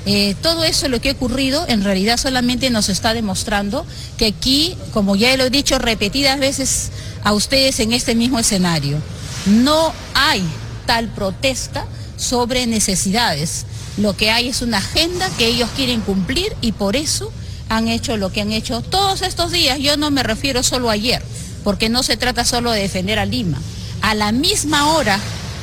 Eh, 0.06 0.34
todo 0.42 0.64
eso 0.64 0.88
lo 0.88 1.00
que 1.00 1.10
ha 1.10 1.12
ocurrido 1.12 1.64
en 1.68 1.84
realidad 1.84 2.16
solamente 2.16 2.70
nos 2.70 2.88
está 2.88 3.12
demostrando 3.12 3.84
que 4.16 4.26
aquí, 4.26 4.76
como 4.92 5.16
ya 5.16 5.36
lo 5.36 5.44
he 5.44 5.50
dicho 5.50 5.78
repetidas 5.78 6.38
veces 6.38 6.90
a 7.22 7.32
ustedes 7.32 7.80
en 7.80 7.92
este 7.92 8.14
mismo 8.14 8.38
escenario, 8.38 8.98
no 9.46 9.92
hay 10.14 10.42
tal 10.86 11.08
protesta 11.08 11.86
sobre 12.16 12.66
necesidades. 12.66 13.66
Lo 13.96 14.16
que 14.16 14.30
hay 14.30 14.48
es 14.48 14.62
una 14.62 14.78
agenda 14.78 15.28
que 15.36 15.46
ellos 15.46 15.68
quieren 15.76 16.00
cumplir 16.00 16.54
y 16.60 16.72
por 16.72 16.96
eso 16.96 17.30
han 17.70 17.88
hecho 17.88 18.18
lo 18.18 18.30
que 18.30 18.42
han 18.42 18.52
hecho 18.52 18.82
todos 18.82 19.22
estos 19.22 19.52
días. 19.52 19.78
Yo 19.78 19.96
no 19.96 20.10
me 20.10 20.22
refiero 20.22 20.62
solo 20.62 20.90
a 20.90 20.94
ayer, 20.94 21.22
porque 21.64 21.88
no 21.88 22.02
se 22.02 22.18
trata 22.18 22.44
solo 22.44 22.72
de 22.72 22.80
defender 22.80 23.18
a 23.18 23.24
Lima. 23.24 23.58
A 24.02 24.14
la 24.14 24.32
misma 24.32 24.88
hora, 24.88 25.18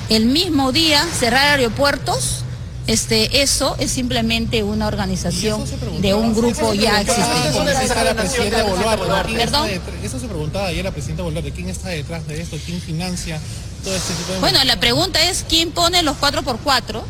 el 0.10 0.26
mismo 0.26 0.72
día, 0.72 1.06
cerrar 1.20 1.60
aeropuertos 1.60 2.44
este, 2.88 3.42
eso 3.42 3.76
es 3.80 3.92
simplemente 3.92 4.64
una 4.64 4.88
organización 4.88 5.62
de 6.00 6.14
un 6.14 6.34
grupo 6.34 6.74
ya 6.74 7.02
existente. 7.02 7.50
Eso 10.04 10.20
se 10.20 10.28
preguntaba 10.28 10.68
ayer 10.68 10.86
la 10.86 10.92
presidenta 10.92 11.24
Boluarte, 11.24 11.52
¿quién 11.52 11.68
está 11.68 11.90
detrás 11.90 12.26
de 12.28 12.42
esto? 12.42 12.58
¿Quién 12.66 12.80
financia 12.80 13.42
todo 13.84 13.94
este 13.94 14.14
tipo 14.14 14.32
de... 14.32 14.40
Bueno, 14.40 14.64
la 14.64 14.80
pregunta 14.80 15.22
es 15.28 15.44
quién 15.50 15.72
pone 15.72 16.02
los 16.02 16.16
4x4, 16.16 17.02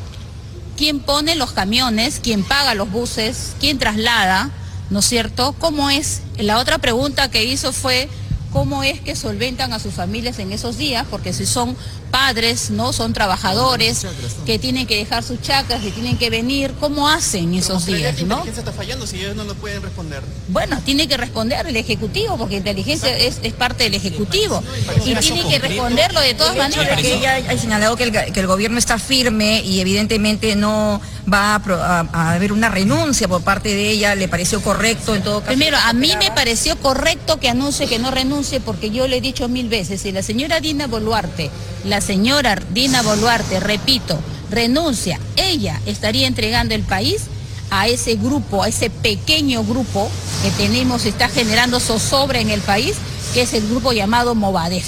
quién 0.75 0.99
pone 0.99 1.35
los 1.35 1.51
camiones, 1.51 2.19
quién 2.23 2.43
paga 2.43 2.73
los 2.73 2.89
buses, 2.89 3.53
quién 3.59 3.77
traslada, 3.77 4.49
¿no 4.89 4.99
es 4.99 5.05
cierto? 5.05 5.55
¿Cómo 5.59 5.89
es? 5.89 6.21
La 6.37 6.59
otra 6.59 6.77
pregunta 6.77 7.29
que 7.29 7.43
hizo 7.43 7.71
fue 7.71 8.09
cómo 8.51 8.83
es 8.83 8.99
que 9.01 9.15
solventan 9.15 9.73
a 9.73 9.79
sus 9.79 9.93
familias 9.93 10.39
en 10.39 10.51
esos 10.51 10.77
días, 10.77 11.05
porque 11.09 11.33
si 11.33 11.45
son 11.45 11.75
padres, 12.07 12.69
¿no? 12.71 12.93
Son 12.93 13.13
trabajadores 13.13 14.05
que 14.45 14.59
tienen 14.59 14.87
que 14.87 14.95
dejar 14.95 15.23
sus 15.23 15.41
chacras, 15.41 15.81
que 15.81 15.91
tienen 15.91 16.17
que 16.17 16.29
venir, 16.29 16.73
¿cómo 16.79 17.07
hacen 17.07 17.53
esos 17.53 17.85
días, 17.85 18.15
¿La 18.15 18.21
inteligencia 18.21 18.59
está 18.59 18.71
fallando 18.71 19.05
si 19.05 19.17
ellos 19.17 19.35
no 19.35 19.43
lo 19.43 19.55
pueden 19.55 19.81
responder? 19.81 20.23
Bueno, 20.47 20.79
tiene 20.83 21.07
que 21.07 21.17
responder 21.17 21.67
el 21.67 21.75
Ejecutivo, 21.75 22.37
porque 22.37 22.55
inteligencia 22.55 23.15
es, 23.17 23.37
parte 23.53 23.85
del 23.85 23.95
Ejecutivo. 23.95 24.63
Y 25.05 25.15
tiene 25.15 25.47
que 25.47 25.59
responderlo 25.59 26.19
de 26.19 26.33
todas 26.33 26.55
maneras. 26.55 27.01
Que 27.01 27.15
ella 27.15 27.37
ha 27.49 27.57
señalado 27.57 27.95
que 27.95 28.03
el, 28.03 28.47
gobierno 28.47 28.77
está 28.77 28.97
firme 28.97 29.61
y 29.61 29.81
evidentemente 29.81 30.55
no 30.55 31.01
va 31.31 31.55
a, 31.55 32.33
haber 32.33 32.53
una 32.53 32.69
renuncia 32.69 33.27
por 33.27 33.41
parte 33.41 33.69
de 33.69 33.89
ella, 33.89 34.15
¿le 34.15 34.27
pareció 34.27 34.61
correcto 34.61 35.15
en 35.15 35.23
todo 35.23 35.39
caso? 35.39 35.47
Primero, 35.47 35.77
a 35.77 35.93
mí 35.93 36.13
me 36.19 36.31
pareció 36.31 36.77
correcto 36.77 37.39
que 37.39 37.49
anuncie 37.49 37.87
que 37.87 37.99
no 37.99 38.11
renuncie, 38.11 38.59
porque 38.59 38.89
yo 38.89 39.07
le 39.07 39.17
he 39.17 39.21
dicho 39.21 39.47
mil 39.49 39.69
veces, 39.69 40.01
si 40.01 40.11
la 40.11 40.23
señora 40.23 40.59
Dina 40.59 40.87
Boluarte 40.87 41.51
la 41.83 41.96
señora 42.01 42.59
Dina 42.73 43.01
Boluarte, 43.01 43.59
repito, 43.59 44.19
renuncia, 44.49 45.19
ella 45.35 45.81
estaría 45.85 46.27
entregando 46.27 46.75
el 46.75 46.83
país 46.83 47.23
a 47.69 47.87
ese 47.87 48.15
grupo, 48.15 48.63
a 48.63 48.69
ese 48.69 48.89
pequeño 48.89 49.63
grupo 49.63 50.09
que 50.41 50.51
tenemos, 50.51 51.05
está 51.05 51.29
generando 51.29 51.79
zozobra 51.79 52.39
en 52.39 52.49
el 52.49 52.61
país, 52.61 52.95
que 53.33 53.41
es 53.41 53.53
el 53.53 53.67
grupo 53.67 53.91
llamado 53.91 54.35
Movadef. 54.35 54.85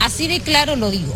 Así 0.00 0.26
de 0.26 0.40
claro 0.40 0.76
lo 0.76 0.90
digo, 0.90 1.14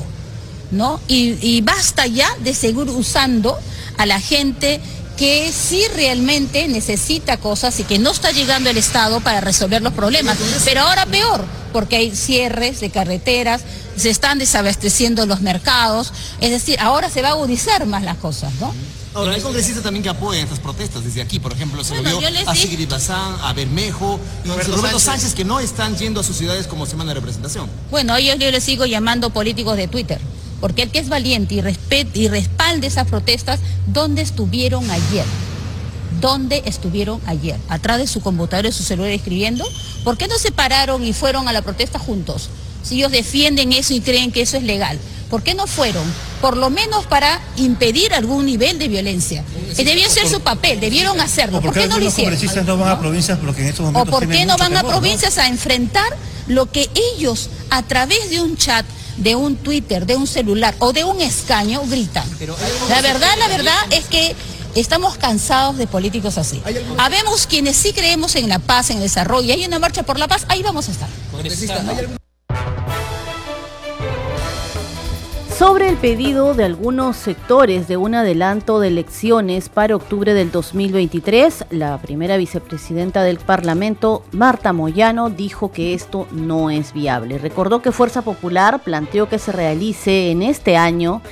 ¿no? 0.70 1.00
Y, 1.08 1.36
y 1.40 1.60
basta 1.60 2.06
ya 2.06 2.28
de 2.40 2.54
seguir 2.54 2.88
usando 2.88 3.58
a 3.98 4.06
la 4.06 4.20
gente 4.20 4.80
que 5.16 5.52
sí 5.52 5.82
realmente 5.94 6.66
necesita 6.68 7.36
cosas 7.36 7.78
y 7.80 7.84
que 7.84 7.98
no 7.98 8.10
está 8.10 8.30
llegando 8.32 8.70
el 8.70 8.78
Estado 8.78 9.20
para 9.20 9.40
resolver 9.40 9.82
los 9.82 9.92
problemas. 9.92 10.38
Pero 10.64 10.80
ahora 10.82 11.06
peor, 11.06 11.44
porque 11.72 11.96
hay 11.96 12.16
cierres 12.16 12.80
de 12.80 12.90
carreteras, 12.90 13.62
se 13.96 14.11
están 14.11 14.38
desabasteciendo 14.38 15.26
los 15.26 15.40
mercados, 15.40 16.12
es 16.40 16.50
decir, 16.50 16.78
ahora 16.80 17.11
se 17.11 17.22
va 17.22 17.28
a 17.28 17.32
agudizar 17.32 17.87
más 17.87 18.02
las 18.02 18.16
cosas, 18.16 18.52
¿no? 18.61 18.72
Ahora, 19.14 19.32
hay 19.34 19.42
congresistas 19.42 19.82
también 19.82 20.02
que 20.02 20.08
apoyan 20.08 20.42
estas 20.42 20.58
protestas 20.58 21.04
desde 21.04 21.20
aquí, 21.20 21.38
por 21.38 21.52
ejemplo, 21.52 21.84
se 21.84 22.00
lo 22.00 22.18
vio 22.18 22.28
a 22.46 22.54
Sigrid 22.54 22.88
Bazán, 22.88 23.37
a 23.42 23.52
Bermejo 23.52 24.18
y 24.42 24.49
Roberto, 24.49 24.76
Roberto 24.76 24.99
Sánchez. 24.99 25.34
que 25.34 25.44
no 25.44 25.61
están 25.61 25.96
yendo 25.96 26.20
a 26.20 26.25
sus 26.25 26.37
ciudades 26.37 26.66
como 26.66 26.87
semana 26.87 27.11
de 27.11 27.20
representación. 27.20 27.68
Bueno, 27.90 28.16
ellos 28.16 28.37
yo 28.38 28.50
les 28.50 28.64
sigo 28.64 28.87
llamando 28.87 29.28
políticos 29.28 29.76
de 29.76 29.87
Twitter, 29.87 30.18
porque 30.62 30.82
el 30.82 30.90
que 30.90 30.99
es 30.99 31.11
valiente 31.11 31.56
y, 31.56 31.61
respete, 31.61 32.18
y 32.18 32.28
respalde 32.28 32.87
esas 32.87 33.06
protestas, 33.06 33.61
¿dónde 33.87 34.22
estuvieron 34.22 34.90
ayer? 34.90 35.26
¿Dónde 36.22 36.62
estuvieron 36.64 37.20
ayer? 37.26 37.58
¿Atrás 37.68 37.99
de 37.99 38.06
su 38.06 38.22
computadora 38.22 38.68
y 38.68 38.72
su 38.72 38.82
celular 38.82 39.11
escribiendo? 39.11 39.66
¿Por 40.04 40.16
qué 40.16 40.26
no 40.26 40.38
se 40.38 40.52
pararon 40.52 41.04
y 41.04 41.12
fueron 41.12 41.49
a 41.49 41.52
la 41.52 41.61
protesta 41.61 41.99
juntos? 41.99 42.49
Si 42.82 42.96
ellos 42.96 43.12
defienden 43.12 43.72
eso 43.72 43.94
y 43.94 44.00
creen 44.00 44.32
que 44.32 44.42
eso 44.42 44.56
es 44.56 44.62
legal, 44.62 44.98
¿por 45.30 45.42
qué 45.42 45.54
no 45.54 45.66
fueron? 45.66 46.04
Por 46.40 46.56
lo 46.56 46.70
menos 46.70 47.06
para 47.06 47.40
impedir 47.56 48.12
algún 48.14 48.46
nivel 48.46 48.78
de 48.78 48.88
violencia. 48.88 49.44
Que 49.76 49.84
debió 49.84 50.08
ser 50.10 50.28
su 50.28 50.40
papel, 50.40 50.80
debieron 50.80 51.20
hacerlo. 51.20 51.60
¿Por, 51.60 51.72
qué 51.72 51.86
no 51.86 51.98
lo 51.98 52.06
hicieron? 52.06 52.66
no 52.66 52.76
van 52.76 52.90
a 52.90 52.98
provincias 52.98 53.38
porque 53.38 53.62
en 53.62 53.68
estos 53.68 53.86
momentos 53.86 54.14
¿O 54.14 54.18
por 54.18 54.28
qué 54.28 54.44
no 54.44 54.56
van 54.56 54.76
a 54.76 54.82
provincias 54.82 55.38
a 55.38 55.48
enfrentar 55.48 56.16
lo 56.48 56.70
que 56.70 56.90
ellos 57.16 57.48
a 57.70 57.82
través 57.82 58.30
de 58.30 58.40
un 58.40 58.56
chat 58.56 58.84
de 59.16 59.36
un 59.36 59.56
Twitter, 59.56 60.06
de 60.06 60.16
un 60.16 60.26
celular 60.26 60.74
o 60.78 60.92
de 60.92 61.04
un 61.04 61.20
escaño 61.20 61.82
gritan. 61.86 62.28
La 62.88 63.00
verdad, 63.00 63.30
la 63.38 63.48
verdad 63.48 63.76
es 63.90 64.04
que 64.06 64.34
estamos 64.74 65.16
cansados 65.16 65.76
de 65.76 65.86
políticos 65.86 66.38
así. 66.38 66.62
Habemos 66.98 67.46
quienes 67.46 67.76
sí 67.76 67.92
creemos 67.92 68.36
en 68.36 68.48
la 68.48 68.58
paz, 68.58 68.90
en 68.90 68.96
el 68.96 69.02
desarrollo, 69.02 69.48
y 69.48 69.52
hay 69.52 69.64
una 69.64 69.78
marcha 69.78 70.02
por 70.02 70.18
la 70.18 70.28
paz, 70.28 70.44
ahí 70.48 70.62
vamos 70.62 70.88
a 70.88 70.92
estar. 70.92 71.08
Sobre 75.62 75.88
el 75.88 75.97
pedido 75.97 76.54
de 76.54 76.64
algunos 76.64 77.16
sectores 77.16 77.87
de 77.87 77.97
un 77.97 78.16
adelanto 78.16 78.81
de 78.81 78.88
elecciones 78.88 79.69
para 79.69 79.95
octubre 79.95 80.35
del 80.35 80.50
2023, 80.50 81.66
la 81.71 81.99
primera 81.99 82.37
vicepresidenta 82.37 83.23
del 83.23 83.38
Parlamento, 83.38 84.25
Marta 84.33 84.73
Moyano, 84.73 85.31
dijo 85.31 85.71
que 85.71 85.95
esto 85.95 86.26
no 86.33 86.71
es 86.71 86.92
viable. 86.92 87.38
Recordó 87.38 87.81
que 87.81 87.92
Fuerza 87.92 88.23
Popular 88.23 88.81
planteó 88.83 89.28
que 89.28 89.38
se 89.38 89.52
realice 89.52 90.33
en 90.33 90.42
este 90.42 90.76
año 90.76 91.23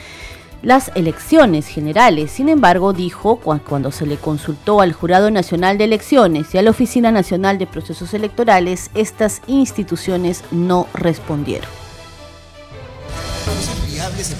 las 0.62 0.92
elecciones 0.94 1.66
generales. 1.66 2.30
Sin 2.30 2.48
embargo, 2.48 2.92
dijo 2.92 3.40
cuando 3.40 3.90
se 3.90 4.06
le 4.06 4.16
consultó 4.16 4.80
al 4.80 4.92
Jurado 4.92 5.32
Nacional 5.32 5.76
de 5.76 5.84
Elecciones 5.86 6.54
y 6.54 6.58
a 6.58 6.62
la 6.62 6.70
Oficina 6.70 7.10
Nacional 7.10 7.58
de 7.58 7.66
Procesos 7.66 8.14
Electorales, 8.14 8.92
estas 8.94 9.42
instituciones 9.48 10.44
no 10.52 10.86
respondieron 10.94 11.80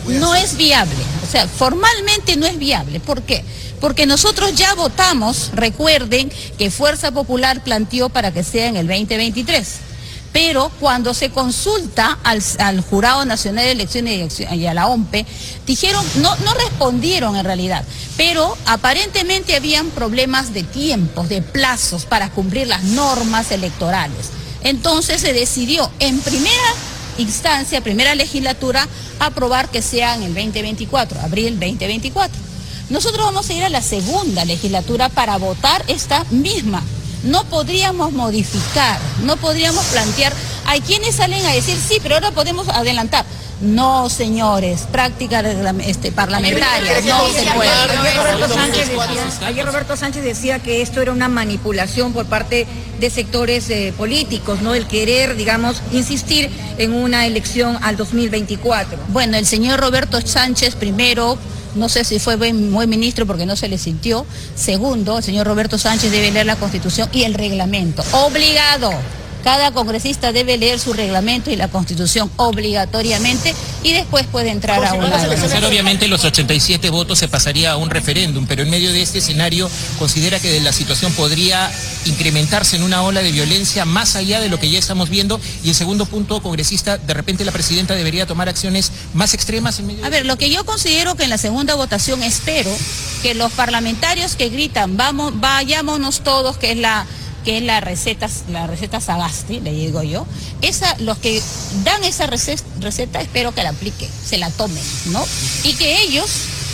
no 0.07 0.35
es 0.35 0.57
viable. 0.57 0.95
O 1.27 1.31
sea, 1.31 1.47
formalmente 1.47 2.37
no 2.37 2.47
es 2.47 2.59
viable. 2.59 3.01
¿Por 3.01 3.23
qué? 3.23 3.45
Porque 3.81 4.07
nosotros 4.07 4.55
ya 4.55 4.75
votamos, 4.75 5.51
recuerden 5.55 6.31
que 6.59 6.71
Fuerza 6.71 7.13
Popular 7.13 7.63
planteó 7.65 8.09
para 8.09 8.33
que 8.33 8.45
sea 8.45 8.67
en 8.67 8.77
el 8.77 8.87
2023. 8.87 9.67
Pero 10.33 10.71
cuando 10.79 11.13
se 11.13 11.31
consulta 11.31 12.19
al, 12.23 12.81
Jurado 12.83 13.25
Nacional 13.25 13.65
de 13.65 13.73
Elecciones 13.73 14.39
y 14.39 14.67
a 14.67 14.75
la 14.75 14.87
OMPE, 14.87 15.27
dijeron, 15.67 16.05
no, 16.17 16.37
no 16.37 16.55
respondieron 16.55 17.37
en 17.37 17.45
realidad, 17.45 17.85
pero 18.17 18.57
aparentemente 18.67 19.57
habían 19.57 19.91
problemas 19.91 20.55
de 20.55 20.63
tiempos, 20.63 21.29
de 21.29 21.43
plazos 21.43 22.05
para 22.05 22.31
cumplir 22.31 22.69
las 22.69 22.85
normas 22.85 23.51
electorales. 23.51 24.31
Entonces 24.63 25.21
se 25.21 25.33
decidió 25.33 25.91
en 25.99 26.21
primera 26.21 26.75
instancia, 27.21 27.81
primera 27.81 28.15
legislatura, 28.15 28.87
aprobar 29.19 29.71
que 29.71 29.83
sea 29.83 30.15
en 30.15 30.23
el 30.23 30.35
2024, 30.35 31.21
abril 31.21 31.59
2024. 31.61 32.51
Nosotros 32.91 33.25
vamos 33.25 33.49
a 33.49 33.53
ir 33.55 33.63
a 33.63 33.69
la 33.69 33.83
segunda 33.83 34.45
legislatura 34.45 35.09
para 35.09 35.37
votar 35.37 35.85
esta 35.87 36.25
misma. 36.31 36.83
No 37.23 37.45
podríamos 37.45 38.13
modificar, 38.13 38.99
no 39.25 39.37
podríamos 39.37 39.85
plantear. 39.87 40.33
Hay 40.67 40.81
quienes 40.81 41.17
salen 41.17 41.45
a 41.47 41.53
decir, 41.53 41.77
sí, 41.77 41.99
pero 42.03 42.17
ahora 42.17 42.33
podemos 42.33 42.69
adelantar. 42.69 43.25
No, 43.61 44.09
señores, 44.09 44.87
práctica 44.91 45.41
este, 45.85 46.13
parlamentaria, 46.13 47.01
no 47.03 47.29
se 47.29 47.45
puede. 47.51 47.71
Ayer 49.45 49.67
Roberto, 49.67 49.97
Sánchez 49.97 50.25
decía, 50.25 50.61
que 50.61 50.81
esto 50.81 51.03
era 51.03 51.13
una 51.13 51.29
manipulación 51.29 52.13
por 52.13 52.25
parte 52.27 52.67
de 52.99 53.11
sectores 53.11 53.69
eh, 53.69 53.93
políticos, 53.97 54.63
¿no? 54.63 54.75
El 54.75 54.87
querer, 54.87 55.37
digamos, 55.37 55.83
insistir 55.93 56.51
en 56.79 56.95
una 56.95 57.27
elección 57.27 57.79
al 57.83 57.97
2024. 57.97 58.99
Bueno, 59.09 59.37
el 59.37 59.47
señor 59.47 59.79
Roberto 59.81 60.21
Sánchez 60.21 60.75
primero 60.75 61.39
no 61.75 61.89
sé 61.89 62.05
si 62.05 62.19
fue 62.19 62.35
buen, 62.37 62.73
buen, 62.73 62.91
ministro 62.91 63.27
porque 63.27 63.47
no 63.47 63.57
se 63.57 63.69
le 63.69 63.79
sintió. 63.79 64.27
Segundo, 64.57 65.19
el 65.19 65.25
señor 65.25 65.47
Roberto 65.47 65.79
Sánchez 65.79 66.11
debe 66.11 66.33
leer 66.33 66.47
la 66.47 66.57
Constitución 66.57 67.09
y 67.13 67.23
el 67.23 67.35
reglamento. 67.35 68.03
Obligado. 68.13 68.93
Cada 69.43 69.73
congresista 69.73 70.33
debe 70.33 70.59
leer 70.59 70.79
su 70.79 70.93
reglamento 70.93 71.51
y 71.51 71.57
la 71.57 71.69
constitución 71.69 72.31
obligatoriamente 72.37 73.55
y 73.83 73.93
después 73.93 74.27
puede 74.27 74.51
entrar 74.51 74.85
a 74.85 74.95
una... 74.95 75.11
Obviamente 75.67 76.09
los 76.09 76.25
87 76.25 76.91
votos 76.91 77.19
se 77.19 77.29
pasaría 77.29 77.73
a 77.73 77.77
un 77.77 77.91
referéndum, 77.91 78.47
pero 78.47 78.63
en 78.63 78.71
medio 78.71 78.93
de 78.93 79.03
este 79.03 79.19
escenario 79.19 79.71
considera 79.99 80.39
que 80.39 80.61
la 80.61 80.73
situación 80.73 81.13
podría 81.13 81.71
incrementarse 82.07 82.77
en 82.77 82.83
una 82.83 83.03
ola 83.03 83.23
de 83.23 83.33
violencia 83.33 83.85
más 83.85 84.17
allá 84.17 84.41
de 84.41 84.49
lo 84.49 84.59
que 84.59 84.71
ya 84.71 84.79
estamos 84.79 85.09
viendo. 85.09 85.41
Y 85.65 85.71
el 85.71 85.75
segundo 85.75 86.07
punto, 86.07 86.43
congresista, 86.43 86.99
de 86.99 87.15
repente 87.15 87.45
la 87.45 87.53
presidenta 87.53 87.95
debería 87.95 88.27
tomar 88.27 88.49
acciones 88.49 88.93
más 89.15 89.35
extremas 89.35 89.79
en 89.79 89.87
medio 89.87 90.05
A 90.05 90.11
ver, 90.11 90.27
lo 90.27 90.37
que 90.37 90.51
yo 90.51 90.65
considero 90.65 91.15
que 91.15 91.25
en 91.25 91.31
la 91.31 91.39
segunda 91.39 91.75
votación 91.75 92.23
espero 92.23 92.71
que 93.23 93.35
los 93.35 93.53
parlamentarios 93.53 94.37
que 94.37 94.49
gritan, 94.49 94.97
vamos, 94.97 95.39
vayámonos 95.41 96.21
todos, 96.21 96.57
que 96.57 96.73
es 96.73 96.79
la 96.79 97.07
que 97.45 97.59
es 97.59 97.63
la 97.63 97.81
receta, 97.81 98.29
la 98.51 98.67
receta 98.67 99.01
Sagasti, 99.01 99.61
le 99.61 99.73
digo 99.73 100.03
yo, 100.03 100.27
esa, 100.63 100.97
los 100.99 101.19
que 101.19 101.43
dan 101.85 102.05
esa 102.05 102.27
receta, 102.27 103.21
espero 103.21 103.53
que 103.53 103.63
la 103.63 103.71
apliquen, 103.71 104.09
se 104.25 104.39
la 104.39 104.51
tomen, 104.51 104.83
¿no? 105.07 105.25
Y 105.65 105.75
que 105.75 106.03
ellos, 106.03 106.31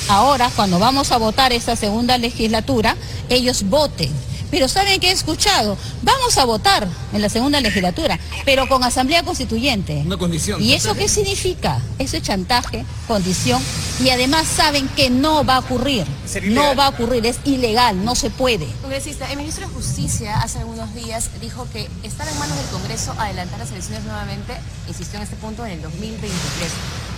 ahora, 0.08 0.50
cuando 0.54 0.78
vamos 0.78 1.12
a 1.12 1.18
votar 1.18 1.52
esta 1.52 1.76
segunda 1.76 2.18
legislatura, 2.18 2.96
ellos 3.28 3.64
voten 3.64 4.10
pero 4.56 4.68
¿saben 4.68 4.98
qué 5.00 5.08
he 5.08 5.12
escuchado? 5.12 5.76
Vamos 6.00 6.38
a 6.38 6.46
votar 6.46 6.88
en 7.12 7.20
la 7.20 7.28
segunda 7.28 7.60
legislatura, 7.60 8.18
pero 8.46 8.66
con 8.66 8.82
asamblea 8.84 9.22
constituyente. 9.22 10.02
Una 10.06 10.16
condición. 10.16 10.62
¿Y 10.62 10.72
eso 10.72 10.94
qué 10.94 11.08
significa? 11.08 11.78
Eso 11.98 12.16
es 12.16 12.22
chantaje, 12.22 12.86
condición, 13.06 13.62
y 14.02 14.08
además 14.08 14.46
saben 14.46 14.88
que 14.96 15.10
no 15.10 15.44
va 15.44 15.56
a 15.56 15.58
ocurrir. 15.58 16.06
No 16.44 16.74
va 16.74 16.86
a 16.86 16.88
ocurrir, 16.88 17.26
es 17.26 17.36
ilegal, 17.44 18.02
no 18.02 18.14
se 18.14 18.30
puede. 18.30 18.66
Congresista, 18.80 19.30
el 19.30 19.36
ministro 19.36 19.68
de 19.68 19.74
Justicia 19.74 20.40
hace 20.40 20.60
algunos 20.60 20.94
días 20.94 21.28
dijo 21.38 21.68
que 21.70 21.90
estaba 22.02 22.30
en 22.30 22.38
manos 22.38 22.56
del 22.56 22.66
Congreso 22.68 23.14
adelantar 23.18 23.58
las 23.58 23.72
elecciones 23.72 24.04
nuevamente, 24.04 24.54
insistió 24.88 25.18
en 25.18 25.24
este 25.24 25.36
punto, 25.36 25.66
en 25.66 25.72
el 25.72 25.82
2023. 25.82 26.32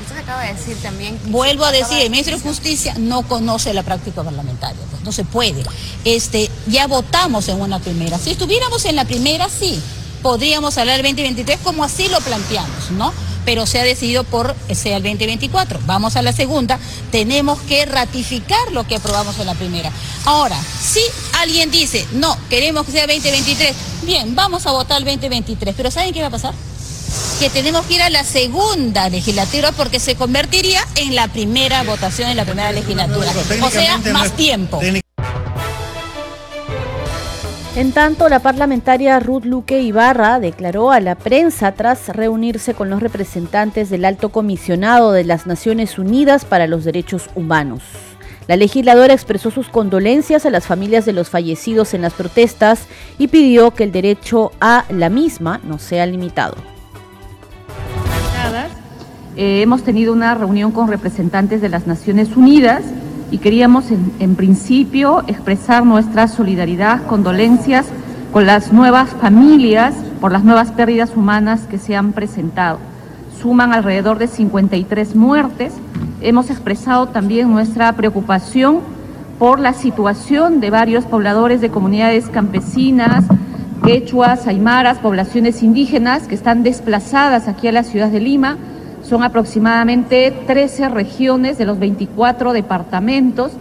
Usted 0.09 0.23
acaba 0.23 0.43
de 0.43 0.55
decir 0.55 0.77
también... 0.79 1.21
Vuelvo 1.27 1.65
a 1.65 1.71
decir, 1.71 1.99
el 1.99 2.11
ministro 2.11 2.37
de 2.37 2.43
Justicia 2.43 2.95
no 2.99 3.23
conoce 3.23 3.75
la 3.75 3.83
práctica 3.83 4.23
parlamentaria, 4.23 4.81
pues, 4.91 5.03
no 5.03 5.13
se 5.13 5.25
puede. 5.25 5.63
Este, 6.05 6.51
ya 6.67 6.87
votamos 6.87 7.28
estamos 7.29 7.49
en 7.49 7.61
una 7.61 7.79
primera. 7.79 8.19
Si 8.19 8.31
estuviéramos 8.31 8.87
en 8.87 8.97
la 8.97 9.05
primera, 9.05 9.51
sí, 9.51 9.79
podríamos 10.23 10.79
hablar 10.79 10.97
del 10.97 11.15
2023 11.15 11.59
como 11.63 11.85
así 11.85 12.09
lo 12.09 12.23
planteamos, 12.23 12.91
¿no? 12.93 13.13
Pero 13.45 13.67
se 13.67 13.79
ha 13.79 13.85
decidido 13.85 14.25
por 14.25 14.57
sea 14.73 14.97
el 14.97 15.03
2024. 15.03 15.79
Vamos 15.85 16.17
a 16.17 16.23
la 16.23 16.33
segunda, 16.33 16.79
tenemos 17.13 17.61
que 17.61 17.85
ratificar 17.85 18.73
lo 18.73 18.87
que 18.87 18.97
aprobamos 18.97 19.39
en 19.39 19.45
la 19.45 19.55
primera. 19.55 19.93
Ahora, 20.25 20.59
si 20.81 21.03
alguien 21.39 21.71
dice, 21.71 22.07
no, 22.13 22.35
queremos 22.49 22.87
que 22.87 22.93
sea 22.93 23.07
2023, 23.07 23.77
bien, 24.05 24.35
vamos 24.35 24.67
a 24.67 24.71
votar 24.71 24.97
el 24.97 25.05
2023, 25.05 25.75
pero 25.77 25.91
¿saben 25.91 26.15
qué 26.15 26.23
va 26.23 26.29
a 26.29 26.31
pasar? 26.31 26.55
que 27.41 27.51
tenemos 27.51 27.85
que 27.87 27.95
ir 27.95 28.03
a 28.03 28.11
la 28.11 28.25
segunda 28.25 29.09
legislatura 29.11 29.73
porque 29.73 30.01
se 30.01 30.17
convertiría 30.17 30.81
en 30.97 31.15
la 31.15 31.29
primera 31.29 31.83
votación 31.83 32.31
en 32.31 32.37
la 32.39 32.45
primera 32.45 32.73
legislatura. 32.73 33.33
O 33.63 33.71
sea, 33.71 33.99
más 34.13 34.35
tiempo. 34.35 34.81
En 37.79 37.93
tanto, 37.93 38.29
la 38.29 38.41
parlamentaria 38.41 39.21
Ruth 39.21 39.45
Luque 39.45 39.81
Ibarra 39.83 40.41
declaró 40.41 40.91
a 40.91 40.99
la 40.99 41.15
prensa 41.15 41.71
tras 41.71 42.09
reunirse 42.09 42.75
con 42.75 42.91
los 42.91 43.01
representantes 43.01 43.89
del 43.89 44.05
Alto 44.05 44.31
Comisionado 44.31 45.13
de 45.13 45.23
las 45.23 45.47
Naciones 45.47 45.97
Unidas 45.97 46.45
para 46.45 46.67
los 46.67 46.83
Derechos 46.83 47.31
Humanos. 47.37 47.85
La 48.49 48.57
legisladora 48.57 49.15
expresó 49.15 49.53
sus 49.53 49.69
condolencias 49.69 50.45
a 50.45 50.51
las 50.51 50.67
familias 50.67 51.07
de 51.07 51.13
los 51.13 51.31
fallecidos 51.31 51.95
en 51.95 52.03
las 52.03 52.15
protestas 52.15 52.87
y 53.17 53.29
pidió 53.29 53.71
que 53.71 53.85
el 53.85 53.93
derecho 53.93 54.51
a 54.61 54.85
la 54.91 55.09
misma 55.09 55.61
no 55.63 55.79
sea 55.79 56.05
limitado. 56.05 56.57
Eh, 59.37 59.63
hemos 59.63 59.85
tenido 59.85 60.13
una 60.13 60.35
reunión 60.35 60.73
con 60.73 60.89
representantes 60.89 61.61
de 61.61 61.69
las 61.69 61.87
Naciones 61.87 62.37
Unidas 62.37 62.83
y 63.31 63.39
queríamos 63.39 63.91
en, 63.91 64.35
principio 64.37 65.23
expresar 65.27 65.85
nuestra 65.85 66.29
solidaridad, 66.29 67.07
condolencias 67.07 67.87
con 68.33 68.47
las 68.47 68.73
nuevas 68.73 69.11
familias 69.11 69.95
por 70.21 70.33
las 70.33 70.45
nuevas 70.45 70.73
pérdidas 70.73 71.17
humanas 71.17 71.63
que 71.69 71.79
se 71.79 71.95
han 71.95 72.13
presentado. 72.13 72.79
Suman 73.41 73.73
alrededor 73.73 74.19
de 74.19 74.27
53 74.27 75.15
muertes. 75.15 75.73
Hemos 76.21 76.51
expresado 76.51 77.09
también 77.09 77.51
nuestra 77.51 77.93
preocupación 77.93 78.81
por 79.39 79.61
la 79.61 79.73
situación 79.73 80.61
de 80.61 80.71
varios 80.71 81.05
pobladores 81.05 81.61
de 81.61 81.71
comunidades 81.71 82.29
campesinas, 82.29 83.25
quechuas, 83.85 84.47
aymaras, 84.47 84.99
poblaciones 84.99 85.63
indígenas 85.63 86.27
que 86.27 86.35
están 86.35 86.63
desplazadas 86.63 87.47
aquí 87.47 87.69
a 87.69 87.73
la 87.73 87.85
ciudad 87.85 88.11
de 88.11 88.21
Lima 88.21 88.57
son 89.09 89.23
aproximadamente 89.23 90.33
13 90.47 90.91
regiones 90.91 91.57
de 91.57 91.65
los 91.65 91.79
24 91.79 92.53
departamentos 92.53 93.53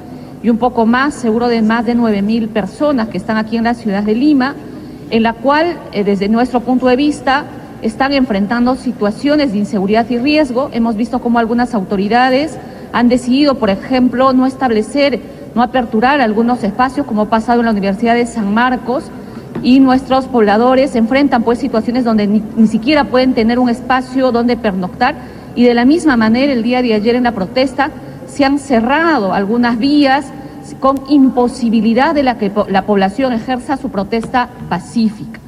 y 0.43 0.49
un 0.49 0.57
poco 0.57 0.85
más, 0.85 1.13
seguro 1.13 1.47
de 1.47 1.61
más 1.61 1.85
de 1.85 1.95
9 1.95 2.21
mil 2.21 2.49
personas 2.49 3.07
que 3.07 3.17
están 3.17 3.37
aquí 3.37 3.57
en 3.57 3.63
la 3.63 3.73
ciudad 3.73 4.03
de 4.03 4.13
Lima, 4.13 4.55
en 5.09 5.23
la 5.23 5.33
cual, 5.33 5.77
eh, 5.93 6.03
desde 6.03 6.27
nuestro 6.27 6.59
punto 6.59 6.87
de 6.87 6.97
vista, 6.97 7.45
están 7.81 8.11
enfrentando 8.11 8.75
situaciones 8.75 9.53
de 9.53 9.59
inseguridad 9.59 10.09
y 10.09 10.17
riesgo. 10.17 10.69
Hemos 10.73 10.97
visto 10.97 11.19
cómo 11.19 11.39
algunas 11.39 11.73
autoridades 11.73 12.57
han 12.91 13.07
decidido, 13.07 13.55
por 13.55 13.69
ejemplo, 13.69 14.33
no 14.33 14.45
establecer, 14.45 15.19
no 15.55 15.63
aperturar 15.63 16.19
algunos 16.19 16.63
espacios, 16.63 17.05
como 17.05 17.23
ha 17.23 17.29
pasado 17.29 17.61
en 17.61 17.65
la 17.65 17.71
Universidad 17.71 18.15
de 18.15 18.25
San 18.25 18.53
Marcos, 18.53 19.05
y 19.63 19.79
nuestros 19.79 20.25
pobladores 20.25 20.95
enfrentan 20.95 21.41
pues 21.41 21.57
situaciones 21.57 22.03
donde 22.03 22.27
ni 22.27 22.67
siquiera 22.67 23.05
pueden 23.05 23.33
tener 23.33 23.57
un 23.57 23.69
espacio 23.69 24.31
donde 24.31 24.55
pernoctar 24.55 25.15
y 25.57 25.63
de 25.63 25.73
la 25.73 25.85
misma 25.85 26.15
manera, 26.17 26.53
el 26.53 26.61
día 26.61 26.83
de 26.83 26.93
ayer 26.93 27.15
en 27.15 27.23
la 27.23 27.31
protesta 27.31 27.89
se 28.27 28.45
han 28.45 28.59
cerrado 28.59 29.33
algunas 29.33 29.79
vías 29.79 30.27
con 30.79 31.01
imposibilidad 31.09 32.13
de 32.13 32.21
la 32.21 32.37
que 32.37 32.51
la 32.69 32.83
población 32.83 33.33
ejerza 33.33 33.75
su 33.75 33.89
protesta 33.89 34.49
pacífica. 34.69 35.39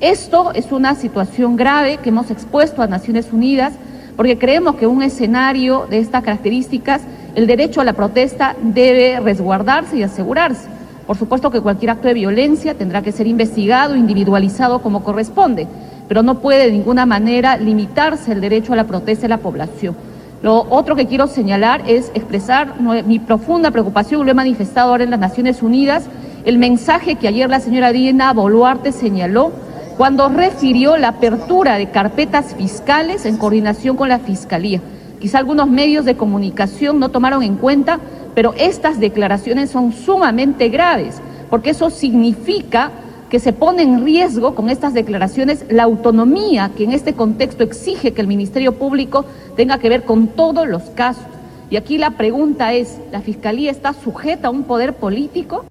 Esto 0.00 0.52
es 0.52 0.70
una 0.70 0.94
situación 0.94 1.56
grave 1.56 1.96
que 1.96 2.10
hemos 2.10 2.30
expuesto 2.30 2.82
a 2.82 2.88
Naciones 2.88 3.32
Unidas 3.32 3.72
porque 4.18 4.36
creemos 4.36 4.74
que 4.74 4.86
un 4.86 5.02
escenario 5.02 5.86
de 5.88 5.98
estas 5.98 6.22
características, 6.22 7.00
el 7.34 7.46
derecho 7.46 7.80
a 7.80 7.84
la 7.84 7.94
protesta 7.94 8.56
debe 8.62 9.18
resguardarse 9.20 9.96
y 9.96 10.02
asegurarse. 10.02 10.68
Por 11.06 11.16
supuesto 11.16 11.50
que 11.50 11.62
cualquier 11.62 11.92
acto 11.92 12.08
de 12.08 12.14
violencia 12.14 12.74
tendrá 12.74 13.00
que 13.00 13.12
ser 13.12 13.26
investigado, 13.26 13.96
individualizado 13.96 14.82
como 14.82 15.02
corresponde 15.02 15.66
pero 16.08 16.22
no 16.22 16.40
puede 16.40 16.66
de 16.66 16.72
ninguna 16.72 17.06
manera 17.06 17.56
limitarse 17.56 18.32
el 18.32 18.40
derecho 18.40 18.72
a 18.72 18.76
la 18.76 18.84
protesta 18.84 19.22
de 19.22 19.28
la 19.28 19.38
población. 19.38 19.96
Lo 20.42 20.66
otro 20.68 20.94
que 20.94 21.06
quiero 21.06 21.26
señalar 21.26 21.82
es 21.86 22.10
expresar 22.14 22.78
mi 22.80 23.18
profunda 23.18 23.70
preocupación, 23.70 24.24
lo 24.24 24.30
he 24.30 24.34
manifestado 24.34 24.90
ahora 24.90 25.04
en 25.04 25.10
las 25.10 25.20
Naciones 25.20 25.62
Unidas, 25.62 26.04
el 26.44 26.58
mensaje 26.58 27.14
que 27.14 27.28
ayer 27.28 27.48
la 27.48 27.60
señora 27.60 27.92
Diana 27.92 28.32
Boluarte 28.34 28.92
señaló 28.92 29.52
cuando 29.96 30.28
refirió 30.28 30.96
la 30.98 31.08
apertura 31.08 31.76
de 31.76 31.90
carpetas 31.90 32.54
fiscales 32.54 33.24
en 33.24 33.38
coordinación 33.38 33.96
con 33.96 34.08
la 34.10 34.18
Fiscalía. 34.18 34.80
Quizá 35.20 35.38
algunos 35.38 35.68
medios 35.68 36.04
de 36.04 36.16
comunicación 36.16 36.98
no 36.98 37.08
tomaron 37.08 37.42
en 37.42 37.56
cuenta, 37.56 37.98
pero 38.34 38.52
estas 38.58 39.00
declaraciones 39.00 39.70
son 39.70 39.92
sumamente 39.92 40.68
graves, 40.68 41.22
porque 41.48 41.70
eso 41.70 41.88
significa 41.88 42.90
que 43.34 43.40
se 43.40 43.52
pone 43.52 43.82
en 43.82 44.04
riesgo 44.04 44.54
con 44.54 44.70
estas 44.70 44.94
declaraciones 44.94 45.64
la 45.68 45.82
autonomía 45.82 46.70
que 46.76 46.84
en 46.84 46.92
este 46.92 47.14
contexto 47.14 47.64
exige 47.64 48.12
que 48.12 48.20
el 48.20 48.28
Ministerio 48.28 48.76
Público 48.76 49.24
tenga 49.56 49.78
que 49.78 49.88
ver 49.88 50.04
con 50.04 50.28
todos 50.28 50.68
los 50.68 50.84
casos. 50.90 51.24
Y 51.68 51.74
aquí 51.74 51.98
la 51.98 52.12
pregunta 52.12 52.74
es, 52.74 53.00
¿la 53.10 53.22
Fiscalía 53.22 53.72
está 53.72 53.92
sujeta 53.92 54.46
a 54.46 54.50
un 54.52 54.62
poder 54.62 54.92
político? 54.92 55.64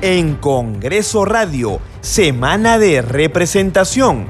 En 0.00 0.36
Congreso 0.36 1.26
Radio, 1.26 1.78
Semana 2.00 2.78
de 2.78 3.02
Representación. 3.02 4.24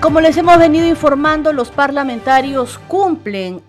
Como 0.00 0.20
les 0.20 0.36
hemos 0.36 0.56
venido 0.56 0.86
informando, 0.86 1.52
los 1.52 1.72
parlamentarios 1.72 2.78
cumplen 2.86 3.66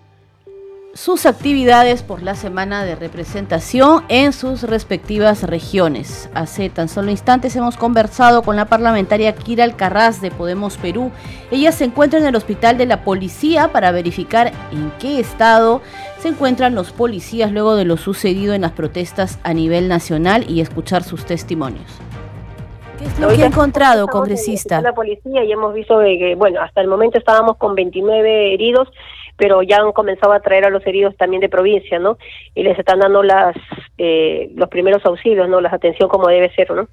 sus 1.00 1.24
actividades 1.24 2.02
por 2.02 2.22
la 2.22 2.34
semana 2.34 2.84
de 2.84 2.94
representación 2.94 4.04
en 4.10 4.34
sus 4.34 4.64
respectivas 4.64 5.44
regiones. 5.44 6.28
Hace 6.34 6.68
tan 6.68 6.90
solo 6.90 7.10
instantes 7.10 7.56
hemos 7.56 7.78
conversado 7.78 8.42
con 8.42 8.54
la 8.54 8.66
parlamentaria 8.66 9.34
Kira 9.34 9.64
Alcarraz 9.64 10.20
de 10.20 10.30
Podemos 10.30 10.76
Perú. 10.76 11.10
Ella 11.50 11.72
se 11.72 11.84
encuentra 11.84 12.18
en 12.18 12.26
el 12.26 12.36
hospital 12.36 12.76
de 12.76 12.84
la 12.84 13.02
policía 13.02 13.68
para 13.68 13.92
verificar 13.92 14.52
en 14.72 14.92
qué 15.00 15.20
estado 15.20 15.80
se 16.18 16.28
encuentran 16.28 16.74
los 16.74 16.92
policías 16.92 17.50
luego 17.50 17.76
de 17.76 17.86
lo 17.86 17.96
sucedido 17.96 18.52
en 18.52 18.60
las 18.60 18.72
protestas 18.72 19.40
a 19.42 19.54
nivel 19.54 19.88
nacional 19.88 20.44
y 20.50 20.60
escuchar 20.60 21.02
sus 21.02 21.24
testimonios. 21.24 21.98
¿Qué 22.98 23.06
es 23.06 23.18
lo 23.18 23.28
que 23.28 23.42
ha 23.42 23.46
encontrado, 23.46 24.06
congresista? 24.06 24.82
La 24.82 24.92
policía 24.92 25.44
y 25.44 25.50
hemos 25.50 25.72
visto 25.72 25.98
que, 26.00 26.34
bueno, 26.36 26.60
hasta 26.60 26.82
el 26.82 26.88
momento 26.88 27.16
estábamos 27.16 27.56
con 27.56 27.74
29 27.74 28.52
heridos 28.52 28.88
pero 29.40 29.62
ya 29.62 29.78
han 29.78 29.92
comenzado 29.92 30.34
a 30.34 30.40
traer 30.40 30.66
a 30.66 30.70
los 30.70 30.86
heridos 30.86 31.16
también 31.16 31.40
de 31.40 31.48
provincia, 31.48 31.98
¿no? 31.98 32.18
Y 32.54 32.62
les 32.62 32.78
están 32.78 33.00
dando 33.00 33.22
las 33.22 33.56
eh, 33.96 34.50
los 34.54 34.68
primeros 34.68 35.02
auxilios, 35.06 35.48
¿no? 35.48 35.62
La 35.62 35.70
atención 35.70 36.10
como 36.10 36.28
debe 36.28 36.54
ser, 36.54 36.70
¿no? 36.70 36.86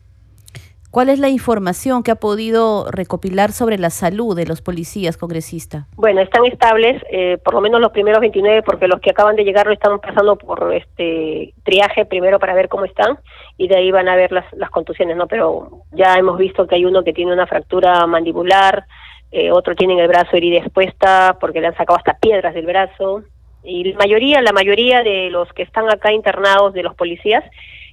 ¿Cuál 0.90 1.10
es 1.10 1.20
la 1.20 1.28
información 1.28 2.04
que 2.04 2.12
ha 2.12 2.16
podido 2.16 2.90
recopilar 2.90 3.52
sobre 3.52 3.78
la 3.78 3.90
salud 3.90 4.34
de 4.34 4.46
los 4.46 4.62
policías, 4.62 5.18
congresista? 5.18 5.88
Bueno, 5.98 6.22
están 6.22 6.46
estables, 6.46 7.04
eh, 7.12 7.38
por 7.44 7.54
lo 7.54 7.60
menos 7.60 7.82
los 7.82 7.92
primeros 7.92 8.22
29, 8.22 8.64
porque 8.64 8.88
los 8.88 9.02
que 9.02 9.10
acaban 9.10 9.36
de 9.36 9.44
llegar 9.44 9.68
lo 9.68 9.74
están 9.74 10.00
pasando 10.00 10.38
por 10.38 10.74
este 10.74 11.54
triaje 11.66 12.06
primero 12.06 12.40
para 12.40 12.56
ver 12.56 12.70
cómo 12.70 12.86
están 12.86 13.20
y 13.58 13.68
de 13.68 13.76
ahí 13.76 13.92
van 13.92 14.08
a 14.08 14.16
ver 14.16 14.32
las, 14.32 14.46
las 14.54 14.70
contusiones, 14.70 15.18
¿no? 15.18 15.28
Pero 15.28 15.84
ya 15.92 16.16
hemos 16.18 16.38
visto 16.38 16.66
que 16.66 16.76
hay 16.76 16.86
uno 16.86 17.04
que 17.04 17.12
tiene 17.12 17.34
una 17.34 17.46
fractura 17.46 18.08
mandibular, 18.08 18.86
eh, 19.32 19.52
otro 19.52 19.76
tienen 19.76 20.00
el 20.00 20.08
brazo 20.08 20.36
herida 20.38 20.60
expuesta 20.60 21.38
porque 21.40 21.62
le 21.62 21.68
han 21.68 21.78
sacado 21.78 21.98
hasta 21.98 22.18
piedras 22.18 22.54
del 22.54 22.66
brazo 22.66 23.24
y 23.64 23.84
la 23.84 23.98
mayoría, 23.98 24.42
la 24.42 24.54
mayoría 24.54 25.04
de 25.04 25.30
los 25.30 25.52
que 25.54 25.64
están 25.64 25.90
acá 25.90 26.14
internados 26.14 26.74
de 26.74 26.84
los 26.84 26.96
policías, 26.96 27.44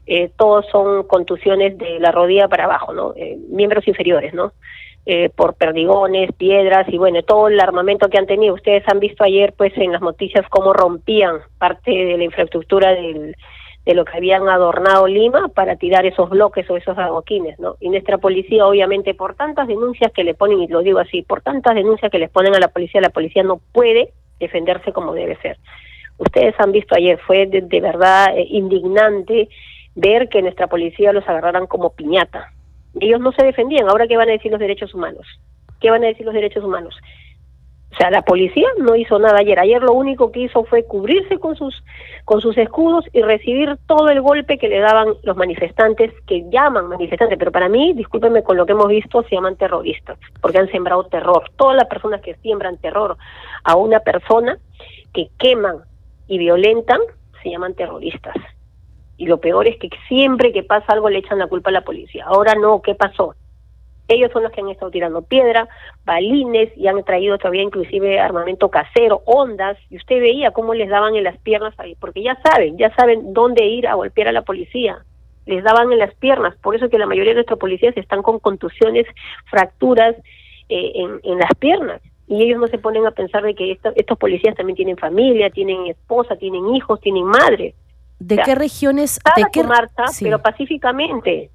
eh, 0.06 0.30
todos 0.36 0.66
son 0.70 1.04
contusiones 1.04 1.76
de 1.78 1.98
la 1.98 2.12
rodilla 2.12 2.46
para 2.46 2.64
abajo, 2.64 2.92
¿no? 2.92 3.12
Eh, 3.16 3.36
miembros 3.48 3.86
inferiores, 3.88 4.34
¿no? 4.34 4.52
Eh, 5.06 5.30
por 5.34 5.54
perdigones, 5.54 6.30
piedras 6.32 6.86
y 6.88 6.96
bueno, 6.96 7.22
todo 7.22 7.48
el 7.48 7.58
armamento 7.60 8.08
que 8.08 8.18
han 8.18 8.26
tenido. 8.26 8.54
Ustedes 8.54 8.84
han 8.86 9.00
visto 9.00 9.24
ayer, 9.24 9.52
pues, 9.56 9.76
en 9.76 9.92
las 9.92 10.00
noticias 10.00 10.46
cómo 10.48 10.72
rompían 10.72 11.40
parte 11.58 11.90
de 11.90 12.16
la 12.16 12.24
infraestructura 12.24 12.94
del, 12.94 13.36
de 13.84 13.94
lo 13.94 14.04
que 14.04 14.16
habían 14.16 14.48
adornado 14.48 15.06
Lima 15.06 15.48
para 15.48 15.76
tirar 15.76 16.06
esos 16.06 16.30
bloques 16.30 16.68
o 16.70 16.76
esos 16.76 16.96
adoquines, 16.96 17.58
¿no? 17.58 17.76
Y 17.80 17.90
nuestra 17.90 18.18
policía, 18.18 18.66
obviamente, 18.66 19.14
por 19.14 19.34
tantas 19.34 19.68
denuncias 19.68 20.10
que 20.12 20.24
le 20.24 20.34
ponen, 20.34 20.62
y 20.62 20.68
lo 20.68 20.80
digo 20.80 20.98
así, 20.98 21.22
por 21.22 21.42
tantas 21.42 21.74
denuncias 21.74 22.10
que 22.10 22.18
les 22.18 22.30
ponen 22.30 22.54
a 22.54 22.60
la 22.60 22.68
policía, 22.68 23.00
la 23.00 23.10
policía 23.10 23.42
no 23.42 23.60
puede 23.72 24.10
defenderse 24.40 24.92
como 24.92 25.12
debe 25.12 25.36
ser. 25.36 25.58
Ustedes 26.16 26.54
han 26.58 26.72
visto 26.72 26.94
ayer, 26.94 27.18
fue 27.26 27.46
de, 27.46 27.80
verdad 27.80 28.36
eh, 28.36 28.46
indignante 28.48 29.48
ver 29.94 30.28
que 30.28 30.42
nuestra 30.42 30.66
policía 30.66 31.12
los 31.12 31.28
agarraran 31.28 31.66
como 31.66 31.90
piñata. 31.90 32.52
Ellos 33.00 33.20
no 33.20 33.32
se 33.32 33.44
defendían, 33.44 33.88
ahora 33.88 34.06
qué 34.06 34.16
van 34.16 34.28
a 34.28 34.32
decir 34.32 34.50
los 34.50 34.60
derechos 34.60 34.94
humanos? 34.94 35.26
¿Qué 35.80 35.90
van 35.90 36.04
a 36.04 36.06
decir 36.06 36.24
los 36.24 36.34
derechos 36.34 36.64
humanos? 36.64 36.96
O 37.94 37.96
sea, 37.96 38.10
la 38.10 38.22
policía 38.22 38.66
no 38.78 38.96
hizo 38.96 39.20
nada 39.20 39.38
ayer. 39.38 39.60
Ayer 39.60 39.80
lo 39.80 39.92
único 39.92 40.32
que 40.32 40.40
hizo 40.40 40.64
fue 40.64 40.84
cubrirse 40.84 41.38
con 41.38 41.54
sus 41.54 41.84
con 42.24 42.40
sus 42.40 42.58
escudos 42.58 43.04
y 43.12 43.22
recibir 43.22 43.76
todo 43.86 44.08
el 44.08 44.20
golpe 44.20 44.58
que 44.58 44.68
le 44.68 44.80
daban 44.80 45.14
los 45.22 45.36
manifestantes, 45.36 46.12
que 46.26 46.48
llaman 46.50 46.88
manifestantes, 46.88 47.38
pero 47.38 47.52
para 47.52 47.68
mí, 47.68 47.92
discúlpenme 47.92 48.42
con 48.42 48.56
lo 48.56 48.66
que 48.66 48.72
hemos 48.72 48.88
visto, 48.88 49.22
se 49.24 49.36
llaman 49.36 49.56
terroristas, 49.56 50.18
porque 50.40 50.58
han 50.58 50.70
sembrado 50.70 51.04
terror. 51.04 51.44
Todas 51.56 51.76
las 51.76 51.86
personas 51.86 52.20
que 52.22 52.34
siembran 52.36 52.78
terror 52.78 53.16
a 53.62 53.76
una 53.76 54.00
persona, 54.00 54.58
que 55.12 55.28
queman 55.38 55.76
y 56.26 56.38
violentan, 56.38 57.00
se 57.42 57.50
llaman 57.50 57.74
terroristas. 57.74 58.34
Y 59.18 59.26
lo 59.26 59.38
peor 59.38 59.68
es 59.68 59.78
que 59.78 59.90
siempre 60.08 60.52
que 60.52 60.64
pasa 60.64 60.94
algo 60.94 61.10
le 61.10 61.18
echan 61.18 61.38
la 61.38 61.46
culpa 61.46 61.70
a 61.70 61.74
la 61.74 61.84
policía. 61.84 62.24
Ahora 62.26 62.54
no, 62.54 62.80
¿qué 62.82 62.94
pasó? 62.94 63.34
Ellos 64.08 64.30
son 64.32 64.42
los 64.42 64.52
que 64.52 64.60
han 64.60 64.68
estado 64.68 64.90
tirando 64.90 65.22
piedra, 65.22 65.68
balines 66.04 66.76
y 66.76 66.88
han 66.88 67.02
traído 67.04 67.38
todavía 67.38 67.62
inclusive 67.62 68.20
armamento 68.20 68.68
casero, 68.68 69.22
ondas, 69.24 69.78
y 69.90 69.96
usted 69.96 70.20
veía 70.20 70.50
cómo 70.50 70.74
les 70.74 70.90
daban 70.90 71.16
en 71.16 71.24
las 71.24 71.38
piernas 71.38 71.74
ahí, 71.78 71.96
porque 71.98 72.22
ya 72.22 72.38
saben, 72.42 72.76
ya 72.76 72.94
saben 72.94 73.32
dónde 73.32 73.64
ir 73.64 73.86
a 73.86 73.94
golpear 73.94 74.28
a 74.28 74.32
la 74.32 74.42
policía. 74.42 74.98
Les 75.46 75.62
daban 75.62 75.92
en 75.92 75.98
las 75.98 76.14
piernas, 76.14 76.56
por 76.56 76.74
eso 76.74 76.88
que 76.88 76.98
la 76.98 77.06
mayoría 77.06 77.30
de 77.30 77.36
nuestros 77.36 77.58
policías 77.58 77.96
están 77.96 78.22
con 78.22 78.38
contusiones, 78.38 79.06
fracturas 79.50 80.16
eh, 80.68 80.92
en, 80.94 81.20
en 81.22 81.38
las 81.38 81.54
piernas 81.58 82.00
y 82.26 82.42
ellos 82.42 82.58
no 82.58 82.68
se 82.68 82.78
ponen 82.78 83.06
a 83.06 83.10
pensar 83.10 83.42
de 83.42 83.54
que 83.54 83.78
estos 83.96 84.18
policías 84.18 84.54
también 84.54 84.76
tienen 84.76 84.96
familia, 84.96 85.50
tienen 85.50 85.86
esposa, 85.86 86.36
tienen 86.36 86.74
hijos, 86.74 87.00
tienen 87.00 87.24
madre. 87.24 87.74
¿De 88.18 88.38
qué 88.38 88.54
regiones? 88.54 89.20
¿De 89.36 89.44
qué 89.52 89.62
marcha? 89.62 90.04
Pero 90.20 90.40
pacíficamente 90.40 91.50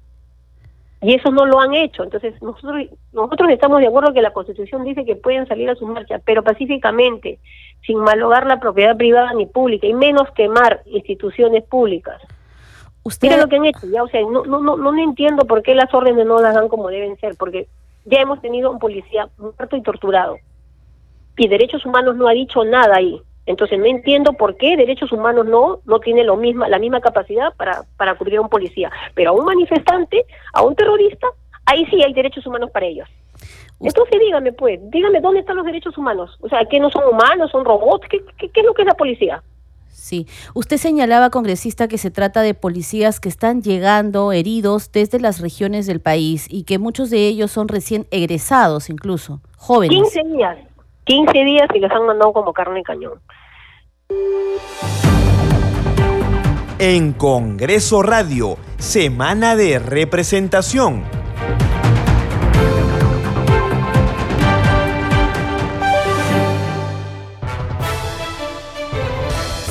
y 1.02 1.14
eso 1.14 1.30
no 1.30 1.46
lo 1.46 1.60
han 1.60 1.74
hecho. 1.74 2.02
Entonces, 2.02 2.40
nosotros, 2.42 2.86
nosotros 3.12 3.50
estamos 3.50 3.80
de 3.80 3.86
acuerdo 3.86 4.12
que 4.12 4.22
la 4.22 4.32
Constitución 4.32 4.84
dice 4.84 5.04
que 5.04 5.16
pueden 5.16 5.46
salir 5.46 5.70
a 5.70 5.74
su 5.74 5.86
marcha, 5.86 6.20
pero 6.24 6.42
pacíficamente, 6.42 7.38
sin 7.86 7.98
malogar 7.98 8.46
la 8.46 8.60
propiedad 8.60 8.96
privada 8.96 9.32
ni 9.32 9.46
pública, 9.46 9.86
y 9.86 9.94
menos 9.94 10.30
quemar 10.32 10.82
instituciones 10.86 11.64
públicas. 11.64 12.20
Usted... 13.02 13.28
Mira 13.28 13.40
lo 13.40 13.48
que 13.48 13.56
han 13.56 13.64
hecho, 13.64 13.86
ya, 13.86 14.02
o 14.02 14.08
sea, 14.08 14.20
no, 14.22 14.44
no, 14.44 14.60
no, 14.60 14.76
no 14.76 14.98
entiendo 14.98 15.46
por 15.46 15.62
qué 15.62 15.74
las 15.74 15.92
órdenes 15.94 16.26
no 16.26 16.40
las 16.40 16.54
dan 16.54 16.68
como 16.68 16.88
deben 16.88 17.16
ser, 17.18 17.34
porque 17.36 17.66
ya 18.04 18.20
hemos 18.20 18.40
tenido 18.42 18.70
un 18.70 18.78
policía 18.78 19.28
muerto 19.38 19.76
y 19.76 19.82
torturado, 19.82 20.36
y 21.36 21.48
Derechos 21.48 21.86
Humanos 21.86 22.16
no 22.16 22.28
ha 22.28 22.32
dicho 22.32 22.62
nada 22.64 22.96
ahí. 22.96 23.22
Entonces 23.46 23.78
no 23.78 23.86
entiendo 23.86 24.34
por 24.34 24.56
qué 24.56 24.76
derechos 24.76 25.12
humanos 25.12 25.46
no 25.46 25.80
no 25.84 25.98
tiene 26.00 26.24
lo 26.24 26.36
misma 26.36 26.68
la 26.68 26.78
misma 26.78 27.00
capacidad 27.00 27.54
para 27.56 27.84
para 27.96 28.14
cubrir 28.16 28.38
a 28.38 28.42
un 28.42 28.48
policía, 28.48 28.90
pero 29.14 29.30
a 29.30 29.32
un 29.32 29.44
manifestante, 29.44 30.24
a 30.52 30.62
un 30.62 30.74
terrorista, 30.74 31.26
ahí 31.66 31.84
sí 31.86 32.02
hay 32.02 32.12
derechos 32.12 32.46
humanos 32.46 32.70
para 32.70 32.86
ellos. 32.86 33.08
Entonces 33.80 34.20
dígame 34.20 34.52
pues, 34.52 34.78
dígame 34.90 35.20
dónde 35.20 35.40
están 35.40 35.56
los 35.56 35.64
derechos 35.64 35.96
humanos. 35.96 36.36
O 36.40 36.48
sea, 36.48 36.64
que 36.66 36.78
no 36.78 36.90
son 36.90 37.04
humanos, 37.04 37.50
son 37.50 37.64
robots, 37.64 38.06
¿qué, 38.08 38.22
qué, 38.36 38.60
es 38.60 38.66
lo 38.66 38.74
que 38.74 38.82
es 38.82 38.86
la 38.86 38.94
policía? 38.94 39.42
Sí, 39.88 40.26
usted 40.54 40.76
señalaba, 40.76 41.30
congresista, 41.30 41.88
que 41.88 41.98
se 41.98 42.10
trata 42.10 42.42
de 42.42 42.54
policías 42.54 43.20
que 43.20 43.28
están 43.28 43.62
llegando 43.62 44.32
heridos 44.32 44.92
desde 44.92 45.20
las 45.20 45.40
regiones 45.40 45.86
del 45.86 46.00
país 46.00 46.46
y 46.48 46.64
que 46.64 46.78
muchos 46.78 47.10
de 47.10 47.26
ellos 47.26 47.50
son 47.50 47.68
recién 47.68 48.06
egresados, 48.10 48.90
incluso, 48.90 49.40
jóvenes. 49.56 49.96
15 49.96 50.22
días, 50.36 50.58
15 51.10 51.32
días 51.44 51.68
y 51.74 51.80
los 51.80 51.90
han 51.90 52.06
mandado 52.06 52.32
como 52.32 52.52
carne 52.52 52.80
y 52.80 52.82
cañón. 52.84 53.20
En 56.78 57.12
Congreso 57.14 58.00
Radio, 58.04 58.56
Semana 58.78 59.56
de 59.56 59.80
Representación. 59.80 61.02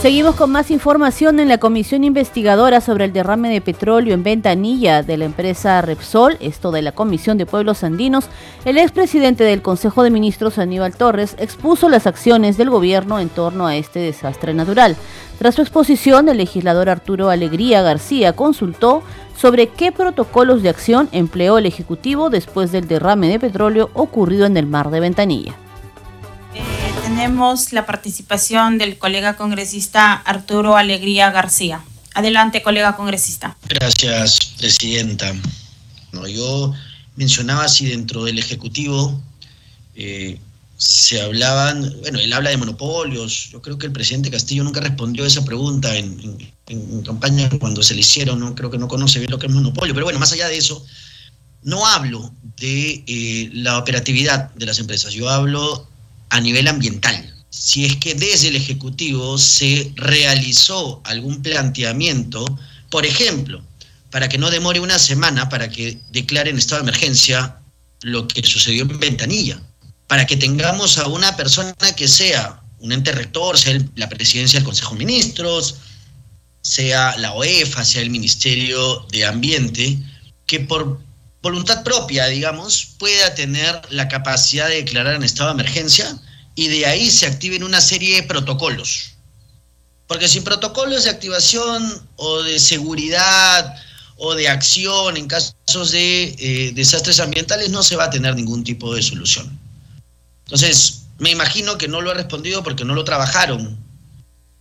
Seguimos 0.01 0.35
con 0.35 0.49
más 0.49 0.71
información 0.71 1.41
en 1.41 1.49
la 1.49 1.57
comisión 1.57 2.05
investigadora 2.05 2.79
sobre 2.79 3.03
el 3.03 3.11
derrame 3.11 3.49
de 3.49 3.59
petróleo 3.59 4.13
en 4.13 4.23
Ventanilla 4.23 5.03
de 5.03 5.17
la 5.17 5.25
empresa 5.25 5.81
Repsol, 5.81 6.37
esto 6.39 6.71
de 6.71 6.81
la 6.81 6.93
Comisión 6.93 7.37
de 7.37 7.45
Pueblos 7.45 7.83
Andinos. 7.83 8.29
El 8.63 8.77
expresidente 8.77 9.43
del 9.43 9.61
Consejo 9.61 10.03
de 10.03 10.09
Ministros, 10.09 10.57
Aníbal 10.57 10.95
Torres, 10.95 11.35
expuso 11.37 11.89
las 11.89 12.07
acciones 12.07 12.55
del 12.55 12.69
gobierno 12.69 13.19
en 13.19 13.27
torno 13.27 13.67
a 13.67 13.75
este 13.75 13.99
desastre 13.99 14.53
natural. 14.53 14.95
Tras 15.37 15.55
su 15.55 15.63
exposición, 15.63 16.29
el 16.29 16.37
legislador 16.37 16.87
Arturo 16.87 17.29
Alegría 17.29 17.81
García 17.81 18.31
consultó 18.31 19.03
sobre 19.35 19.67
qué 19.67 19.91
protocolos 19.91 20.63
de 20.63 20.69
acción 20.69 21.09
empleó 21.11 21.57
el 21.57 21.65
Ejecutivo 21.65 22.29
después 22.29 22.71
del 22.71 22.87
derrame 22.87 23.27
de 23.27 23.39
petróleo 23.39 23.89
ocurrido 23.93 24.45
en 24.45 24.55
el 24.55 24.65
mar 24.65 24.91
de 24.91 25.01
Ventanilla 25.01 25.55
tenemos 27.09 27.73
la 27.73 27.87
participación 27.87 28.77
del 28.77 28.99
colega 28.99 29.35
congresista 29.35 30.13
Arturo 30.13 30.77
Alegría 30.77 31.31
García. 31.31 31.81
Adelante, 32.13 32.61
colega 32.61 32.95
congresista. 32.95 33.57
Gracias, 33.67 34.39
presidenta. 34.59 35.33
No, 36.11 36.27
yo 36.27 36.71
mencionaba 37.15 37.67
si 37.67 37.87
dentro 37.87 38.25
del 38.25 38.37
Ejecutivo 38.37 39.19
eh, 39.95 40.37
se 40.77 41.19
hablaban, 41.19 41.95
bueno, 42.01 42.19
él 42.19 42.31
habla 42.31 42.51
de 42.51 42.57
monopolios. 42.57 43.49
Yo 43.51 43.59
creo 43.59 43.79
que 43.79 43.87
el 43.87 43.91
presidente 43.91 44.29
Castillo 44.29 44.63
nunca 44.63 44.79
respondió 44.79 45.23
a 45.23 45.27
esa 45.27 45.43
pregunta 45.43 45.95
en, 45.95 46.37
campaña 47.03 47.49
cuando 47.59 47.81
se 47.81 47.95
le 47.95 48.01
hicieron, 48.01 48.39
¿no? 48.39 48.53
creo 48.53 48.69
que 48.69 48.77
no 48.77 48.87
conoce 48.87 49.17
bien 49.17 49.31
lo 49.31 49.39
que 49.39 49.47
es 49.47 49.51
monopolio. 49.51 49.95
Pero 49.95 50.05
bueno, 50.05 50.19
más 50.19 50.31
allá 50.31 50.47
de 50.47 50.57
eso, 50.57 50.85
no 51.63 51.87
hablo 51.87 52.31
de 52.57 53.03
eh, 53.07 53.49
la 53.53 53.79
operatividad 53.79 54.53
de 54.53 54.67
las 54.67 54.77
empresas, 54.77 55.11
yo 55.13 55.27
hablo 55.27 55.88
a 56.29 56.39
nivel 56.39 56.67
ambiental. 56.67 57.33
Si 57.49 57.85
es 57.85 57.95
que 57.97 58.15
desde 58.15 58.49
el 58.49 58.55
Ejecutivo 58.55 59.37
se 59.37 59.91
realizó 59.95 61.01
algún 61.03 61.41
planteamiento, 61.41 62.45
por 62.89 63.05
ejemplo, 63.05 63.63
para 64.11 64.29
que 64.29 64.37
no 64.37 64.49
demore 64.49 64.79
una 64.79 64.99
semana 64.99 65.49
para 65.49 65.69
que 65.69 65.99
declaren 66.11 66.57
estado 66.57 66.81
de 66.81 66.89
emergencia 66.89 67.57
lo 68.01 68.27
que 68.27 68.43
sucedió 68.43 68.83
en 68.83 68.99
Ventanilla, 68.99 69.61
para 70.07 70.25
que 70.25 70.37
tengamos 70.37 70.97
a 70.97 71.07
una 71.07 71.35
persona 71.35 71.73
que 71.95 72.07
sea 72.07 72.61
un 72.79 72.91
ente 72.91 73.11
rector, 73.11 73.57
sea 73.57 73.79
la 73.95 74.09
presidencia 74.09 74.59
del 74.59 74.65
Consejo 74.65 74.93
de 74.95 75.05
Ministros, 75.05 75.75
sea 76.61 77.15
la 77.17 77.33
OEFA, 77.33 77.83
sea 77.83 78.01
el 78.01 78.09
Ministerio 78.09 79.05
de 79.11 79.25
Ambiente, 79.25 79.99
que 80.45 80.61
por 80.61 81.01
voluntad 81.41 81.83
propia, 81.83 82.27
digamos, 82.27 82.95
pueda 82.97 83.33
tener 83.35 83.81
la 83.89 84.07
capacidad 84.07 84.67
de 84.67 84.75
declarar 84.75 85.15
en 85.15 85.23
estado 85.23 85.49
de 85.49 85.61
emergencia 85.61 86.19
y 86.55 86.67
de 86.67 86.85
ahí 86.85 87.09
se 87.09 87.25
activen 87.25 87.63
una 87.63 87.81
serie 87.81 88.15
de 88.15 88.23
protocolos. 88.23 89.13
Porque 90.07 90.27
sin 90.27 90.43
protocolos 90.43 91.03
de 91.03 91.11
activación 91.11 92.07
o 92.15 92.41
de 92.41 92.59
seguridad 92.59 93.75
o 94.17 94.35
de 94.35 94.49
acción 94.49 95.15
en 95.15 95.27
casos 95.27 95.91
de 95.91 96.35
eh, 96.39 96.71
desastres 96.73 97.19
ambientales 97.19 97.69
no 97.69 97.83
se 97.83 97.95
va 97.95 98.05
a 98.05 98.09
tener 98.09 98.35
ningún 98.35 98.63
tipo 98.63 98.93
de 98.93 99.01
solución. 99.01 99.57
Entonces, 100.45 101.03
me 101.19 101.29
imagino 101.29 101.77
que 101.77 101.87
no 101.87 102.01
lo 102.01 102.11
ha 102.11 102.15
respondido 102.15 102.63
porque 102.63 102.83
no 102.83 102.95
lo 102.95 103.03
trabajaron. 103.03 103.77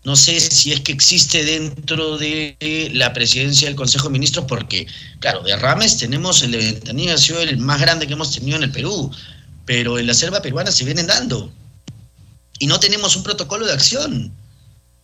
No 0.09 0.17
sé 0.17 0.41
si 0.41 0.73
es 0.73 0.81
que 0.81 0.93
existe 0.93 1.45
dentro 1.45 2.17
de 2.17 2.57
la 2.95 3.13
presidencia 3.13 3.69
del 3.69 3.77
Consejo 3.77 4.07
de 4.07 4.15
Ministros, 4.15 4.47
porque, 4.49 4.87
claro, 5.21 5.43
derrames 5.43 5.99
tenemos, 5.99 6.43
el 6.43 6.53
de 6.53 6.57
Ventanilla 6.57 7.13
ha 7.13 7.19
sido 7.19 7.43
el 7.43 7.59
más 7.59 7.79
grande 7.79 8.07
que 8.07 8.15
hemos 8.15 8.35
tenido 8.35 8.57
en 8.57 8.63
el 8.63 8.73
Perú, 8.73 9.11
pero 9.67 9.99
en 9.99 10.07
la 10.07 10.15
selva 10.15 10.41
peruana 10.41 10.73
se 10.73 10.87
vienen 10.87 11.09
dando. 11.09 11.53
Y 12.59 12.69
no 12.69 12.81
tenemos 12.81 13.17
un 13.17 13.23
protocolo 13.23 13.67
de 13.67 13.75
acción. 13.75 14.33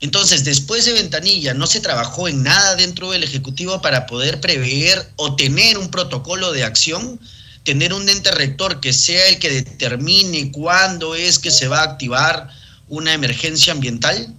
Entonces, 0.01 0.43
después 0.43 0.87
de 0.87 0.95
Ventanilla, 0.95 1.53
no 1.53 1.67
se 1.67 1.81
trabajó 1.81 2.27
en 2.27 2.43
nada 2.43 2.75
dentro 2.75 3.11
del 3.11 3.25
Ejecutivo 3.25 3.83
para 3.83 4.07
poder 4.07 4.41
prever 4.41 5.13
o 5.17 5.37
tener 5.37 5.77
un 5.77 5.91
protocolo 5.91 6.51
de 6.51 6.65
acción, 6.65 7.21
tener 7.63 7.93
un 7.93 8.09
ente 8.09 8.31
rector 8.31 8.81
que 8.81 8.95
sea 8.95 9.29
el 9.29 9.39
que 9.39 9.51
determine 9.51 10.51
cuándo 10.51 11.15
es 11.15 11.39
que 11.39 11.51
se 11.51 11.69
va 11.69 11.81
a 11.81 11.91
activar 11.93 12.49
una 12.89 13.13
emergencia 13.13 13.75
ambiental 13.75 14.35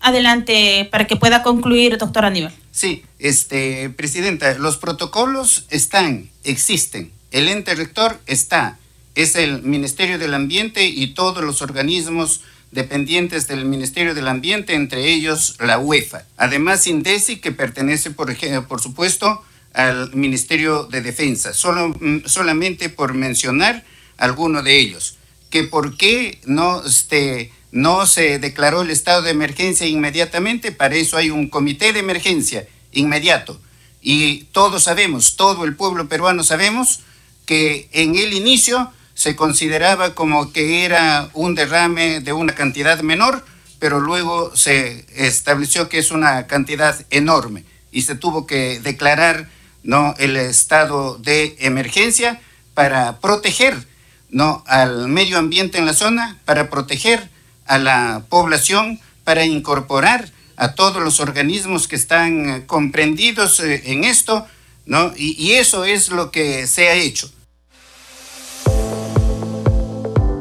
adelante 0.00 0.88
para 0.90 1.06
que 1.06 1.16
pueda 1.16 1.42
concluir, 1.42 1.98
doctor 1.98 2.24
Aníbal. 2.24 2.52
Sí, 2.70 3.04
este, 3.18 3.90
Presidenta, 3.90 4.54
los 4.58 4.76
protocolos 4.76 5.66
están, 5.70 6.28
existen. 6.44 7.10
El 7.30 7.48
ente 7.48 7.74
rector 7.74 8.20
está. 8.26 8.78
Es 9.14 9.34
el 9.34 9.62
Ministerio 9.62 10.18
del 10.18 10.34
Ambiente 10.34 10.86
y 10.86 11.14
todos 11.14 11.42
los 11.42 11.62
organismos 11.62 12.42
dependientes 12.70 13.48
del 13.48 13.64
Ministerio 13.64 14.14
del 14.14 14.28
Ambiente, 14.28 14.74
entre 14.74 15.12
ellos 15.12 15.56
la 15.58 15.78
UEFA. 15.78 16.24
Además, 16.36 16.86
INDECI, 16.86 17.36
que 17.36 17.52
pertenece, 17.52 18.10
por, 18.10 18.36
por 18.66 18.80
supuesto, 18.80 19.42
al 19.72 20.14
Ministerio 20.14 20.84
de 20.84 21.00
Defensa. 21.00 21.52
Solo, 21.52 21.88
mm, 21.88 22.26
solamente 22.26 22.88
por 22.88 23.14
mencionar 23.14 23.84
alguno 24.16 24.62
de 24.62 24.78
ellos. 24.78 25.16
Que 25.50 25.64
por 25.64 25.96
qué 25.96 26.38
no 26.44 26.84
este, 26.84 27.52
no 27.76 28.06
se 28.06 28.38
declaró 28.38 28.82
el 28.82 28.90
estado 28.90 29.22
de 29.22 29.30
emergencia 29.30 29.86
inmediatamente, 29.86 30.72
para 30.72 30.96
eso 30.96 31.16
hay 31.16 31.30
un 31.30 31.48
comité 31.48 31.92
de 31.92 32.00
emergencia 32.00 32.66
inmediato. 32.92 33.60
Y 34.00 34.44
todos 34.52 34.84
sabemos, 34.84 35.36
todo 35.36 35.64
el 35.64 35.76
pueblo 35.76 36.08
peruano 36.08 36.42
sabemos 36.42 37.00
que 37.44 37.88
en 37.92 38.16
el 38.16 38.32
inicio 38.32 38.92
se 39.14 39.36
consideraba 39.36 40.14
como 40.14 40.52
que 40.52 40.84
era 40.84 41.28
un 41.34 41.54
derrame 41.54 42.20
de 42.20 42.32
una 42.32 42.54
cantidad 42.54 43.00
menor, 43.00 43.44
pero 43.78 44.00
luego 44.00 44.56
se 44.56 45.04
estableció 45.14 45.88
que 45.88 45.98
es 45.98 46.10
una 46.10 46.46
cantidad 46.46 47.04
enorme 47.10 47.64
y 47.92 48.02
se 48.02 48.14
tuvo 48.14 48.46
que 48.46 48.80
declarar 48.80 49.48
¿no? 49.82 50.14
el 50.18 50.36
estado 50.36 51.18
de 51.18 51.56
emergencia 51.60 52.40
para 52.74 53.20
proteger 53.20 53.86
¿no? 54.30 54.64
al 54.66 55.08
medio 55.08 55.38
ambiente 55.38 55.78
en 55.78 55.86
la 55.86 55.94
zona, 55.94 56.38
para 56.44 56.70
proteger 56.70 57.35
a 57.66 57.78
la 57.78 58.24
población, 58.28 59.00
para 59.24 59.44
incorporar 59.44 60.30
a 60.56 60.74
todos 60.74 61.02
los 61.02 61.20
organismos 61.20 61.88
que 61.88 61.96
están 61.96 62.62
comprendidos 62.62 63.60
eh, 63.60 63.82
en 63.86 64.04
esto, 64.04 64.46
¿no? 64.84 65.12
y 65.16 65.52
eso 65.52 65.84
es 65.84 66.10
lo 66.10 66.30
que 66.30 66.66
se 66.66 66.88
ha 66.88 66.94
hecho. 66.94 67.30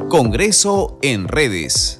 Congreso 0.10 1.00
en 1.02 1.28
redes. 1.28 2.00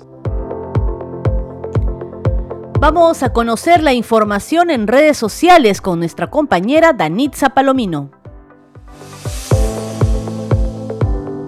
Vamos 2.80 3.24
a 3.24 3.34
conocer 3.34 3.82
la 3.82 3.94
información 3.94 4.70
en 4.70 4.86
redes 4.88 5.18
sociales 5.18 5.82
con 5.82 6.00
nuestra 6.00 6.30
compañera 6.30 6.94
Danitza 6.94 7.50
Palomino. 7.50 8.12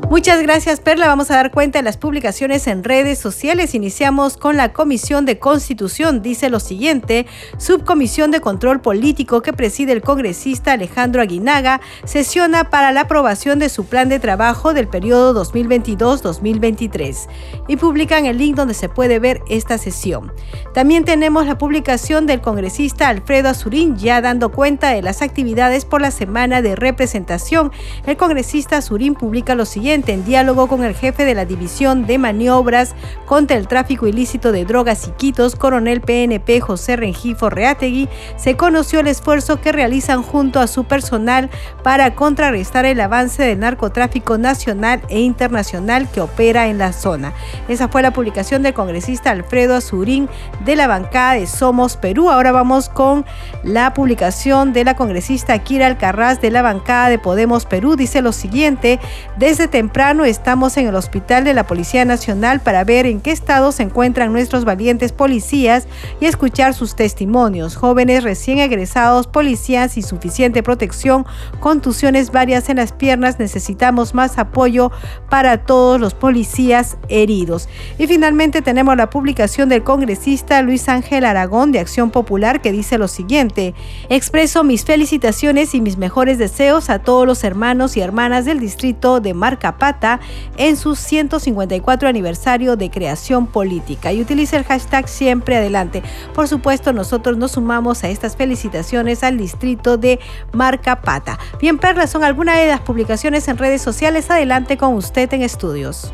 Muchas 0.09 0.41
gracias, 0.41 0.79
Perla. 0.79 1.07
Vamos 1.07 1.29
a 1.31 1.35
dar 1.35 1.51
cuenta 1.51 1.79
de 1.79 1.83
las 1.83 1.97
publicaciones 1.97 2.65
en 2.67 2.85
redes 2.85 3.19
sociales. 3.19 3.75
Iniciamos 3.75 4.37
con 4.37 4.55
la 4.55 4.71
Comisión 4.71 5.25
de 5.25 5.37
Constitución. 5.37 6.21
Dice 6.21 6.49
lo 6.49 6.61
siguiente, 6.61 7.25
Subcomisión 7.57 8.31
de 8.31 8.39
Control 8.39 8.79
Político 8.79 9.41
que 9.41 9.51
preside 9.51 9.91
el 9.91 10.01
congresista 10.01 10.71
Alejandro 10.71 11.21
Aguinaga 11.21 11.81
sesiona 12.05 12.69
para 12.69 12.93
la 12.93 13.01
aprobación 13.01 13.59
de 13.59 13.67
su 13.67 13.85
plan 13.85 14.07
de 14.07 14.19
trabajo 14.19 14.73
del 14.73 14.87
periodo 14.87 15.43
2022-2023 15.43 17.27
y 17.67 17.75
publican 17.75 18.25
el 18.27 18.37
link 18.37 18.55
donde 18.55 18.75
se 18.75 18.87
puede 18.87 19.19
ver 19.19 19.41
esta 19.49 19.77
sesión. 19.77 20.31
También 20.73 21.03
tenemos 21.03 21.47
la 21.47 21.57
publicación 21.57 22.27
del 22.27 22.39
congresista 22.39 23.09
Alfredo 23.09 23.49
Azurín 23.49 23.97
ya 23.97 24.21
dando 24.21 24.53
cuenta 24.53 24.91
de 24.91 25.01
las 25.01 25.21
actividades 25.21 25.83
por 25.83 25.99
la 25.99 26.11
semana 26.11 26.61
de 26.61 26.77
representación. 26.77 27.73
El 28.05 28.15
congresista 28.15 28.77
Azurín 28.77 29.13
publica 29.13 29.53
lo 29.53 29.65
siguiente 29.65 29.96
en 30.05 30.23
diálogo 30.23 30.67
con 30.67 30.83
el 30.83 30.93
jefe 30.93 31.25
de 31.25 31.33
la 31.33 31.45
División 31.45 32.05
de 32.05 32.19
Maniobras 32.19 32.93
contra 33.25 33.57
el 33.57 33.67
Tráfico 33.67 34.05
Ilícito 34.05 34.51
de 34.51 34.63
Drogas 34.63 35.07
y 35.07 35.11
Quitos, 35.11 35.55
coronel 35.55 36.01
PNP 36.01 36.61
José 36.61 36.95
Rengifo 36.95 37.49
Reategui, 37.49 38.07
se 38.35 38.55
conoció 38.55 38.99
el 38.99 39.07
esfuerzo 39.07 39.59
que 39.59 39.71
realizan 39.71 40.21
junto 40.21 40.59
a 40.59 40.67
su 40.67 40.83
personal 40.83 41.49
para 41.83 42.13
contrarrestar 42.13 42.85
el 42.85 43.01
avance 43.01 43.41
del 43.41 43.59
narcotráfico 43.59 44.37
nacional 44.37 45.01
e 45.09 45.19
internacional 45.19 46.07
que 46.11 46.21
opera 46.21 46.67
en 46.67 46.77
la 46.77 46.93
zona. 46.93 47.33
Esa 47.67 47.87
fue 47.87 48.03
la 48.03 48.13
publicación 48.13 48.61
del 48.61 48.75
congresista 48.75 49.31
Alfredo 49.31 49.75
Azurín 49.75 50.29
de 50.63 50.75
la 50.75 50.85
bancada 50.85 51.33
de 51.33 51.47
Somos 51.47 51.97
Perú. 51.97 52.29
Ahora 52.29 52.51
vamos 52.51 52.87
con 52.87 53.25
la 53.63 53.95
publicación 53.95 54.73
de 54.73 54.83
la 54.83 54.95
congresista 54.95 55.57
Kira 55.59 55.87
Alcarraz 55.87 56.39
de 56.39 56.51
la 56.51 56.61
bancada 56.61 57.09
de 57.09 57.17
Podemos 57.17 57.65
Perú. 57.65 57.95
Dice 57.95 58.21
lo 58.21 58.31
siguiente, 58.31 58.99
desde 59.37 59.67
temprano 59.67 59.86
estamos 60.25 60.77
en 60.77 60.87
el 60.87 60.95
Hospital 60.95 61.43
de 61.43 61.53
la 61.53 61.65
Policía 61.65 62.05
Nacional 62.05 62.59
para 62.59 62.83
ver 62.83 63.05
en 63.05 63.21
qué 63.21 63.31
estado 63.31 63.71
se 63.71 63.83
encuentran 63.83 64.31
nuestros 64.31 64.65
valientes 64.65 65.11
policías 65.11 65.87
y 66.19 66.25
escuchar 66.25 66.73
sus 66.73 66.95
testimonios. 66.95 67.75
Jóvenes 67.75 68.23
recién 68.23 68.59
egresados, 68.59 69.27
policías 69.27 69.93
sin 69.93 70.03
suficiente 70.03 70.61
protección, 70.61 71.25
contusiones 71.59 72.31
varias 72.31 72.69
en 72.69 72.77
las 72.77 72.91
piernas, 72.91 73.39
necesitamos 73.39 74.13
más 74.13 74.37
apoyo 74.37 74.91
para 75.29 75.65
todos 75.65 75.99
los 75.99 76.13
policías 76.13 76.97
heridos. 77.09 77.69
Y 77.97 78.07
finalmente 78.07 78.61
tenemos 78.61 78.95
la 78.97 79.09
publicación 79.09 79.69
del 79.69 79.83
congresista 79.83 80.61
Luis 80.61 80.89
Ángel 80.89 81.25
Aragón 81.25 81.71
de 81.71 81.79
Acción 81.79 82.11
Popular 82.11 82.61
que 82.61 82.71
dice 82.71 82.97
lo 82.97 83.07
siguiente, 83.07 83.73
expreso 84.09 84.63
mis 84.63 84.85
felicitaciones 84.85 85.73
y 85.73 85.81
mis 85.81 85.97
mejores 85.97 86.37
deseos 86.37 86.89
a 86.89 86.99
todos 86.99 87.25
los 87.25 87.43
hermanos 87.43 87.97
y 87.97 88.01
hermanas 88.01 88.45
del 88.45 88.59
distrito 88.59 89.19
de 89.19 89.33
Marca 89.33 89.76
Pata 89.77 90.19
en 90.57 90.77
su 90.77 90.95
154 90.95 92.09
aniversario 92.09 92.75
de 92.75 92.89
creación 92.89 93.47
política 93.47 94.11
y 94.11 94.21
utiliza 94.21 94.57
el 94.57 94.63
hashtag 94.63 95.07
siempre 95.07 95.57
adelante. 95.57 96.03
Por 96.33 96.47
supuesto, 96.47 96.93
nosotros 96.93 97.37
nos 97.37 97.53
sumamos 97.53 98.03
a 98.03 98.09
estas 98.09 98.35
felicitaciones 98.35 99.23
al 99.23 99.37
distrito 99.37 99.97
de 99.97 100.19
Marcapata. 100.53 101.37
Bien, 101.59 101.77
Perla, 101.77 102.07
son 102.07 102.23
algunas 102.23 102.57
de 102.57 102.67
las 102.67 102.81
publicaciones 102.81 103.47
en 103.47 103.57
redes 103.57 103.81
sociales. 103.81 104.29
Adelante 104.29 104.77
con 104.77 104.93
usted 104.93 105.31
en 105.33 105.41
estudios. 105.41 106.13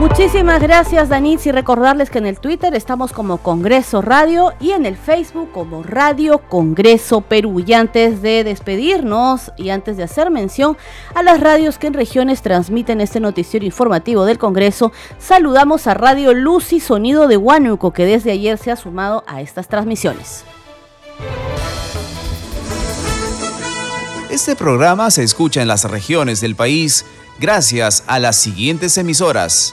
Muchísimas 0.00 0.60
gracias, 0.60 1.08
Danitz, 1.08 1.46
y 1.46 1.52
recordarles 1.52 2.10
que 2.10 2.18
en 2.18 2.26
el 2.26 2.40
Twitter 2.40 2.74
estamos 2.74 3.12
como 3.12 3.38
Congreso 3.38 4.02
Radio 4.02 4.52
y 4.60 4.72
en 4.72 4.86
el 4.86 4.96
Facebook 4.96 5.52
como 5.52 5.84
Radio 5.84 6.38
Congreso 6.48 7.20
Perú. 7.20 7.62
Y 7.64 7.74
antes 7.74 8.20
de 8.20 8.42
despedirnos 8.42 9.52
y 9.56 9.70
antes 9.70 9.96
de 9.96 10.02
hacer 10.02 10.32
mención 10.32 10.76
a 11.14 11.22
las 11.22 11.38
radios 11.38 11.78
que 11.78 11.86
en 11.86 11.94
regiones 11.94 12.42
transmiten 12.42 13.00
este 13.00 13.20
noticiero 13.20 13.64
informativo 13.64 14.24
del 14.24 14.36
Congreso, 14.36 14.90
saludamos 15.20 15.86
a 15.86 15.94
Radio 15.94 16.34
Luz 16.34 16.72
y 16.72 16.80
Sonido 16.80 17.28
de 17.28 17.36
Huánuco, 17.36 17.92
que 17.92 18.04
desde 18.04 18.32
ayer 18.32 18.58
se 18.58 18.72
ha 18.72 18.76
sumado 18.76 19.22
a 19.28 19.42
estas 19.42 19.68
transmisiones. 19.68 20.44
Este 24.28 24.56
programa 24.56 25.12
se 25.12 25.22
escucha 25.22 25.62
en 25.62 25.68
las 25.68 25.88
regiones 25.88 26.40
del 26.40 26.56
país 26.56 27.06
gracias 27.38 28.02
a 28.08 28.18
las 28.18 28.34
siguientes 28.34 28.98
emisoras. 28.98 29.72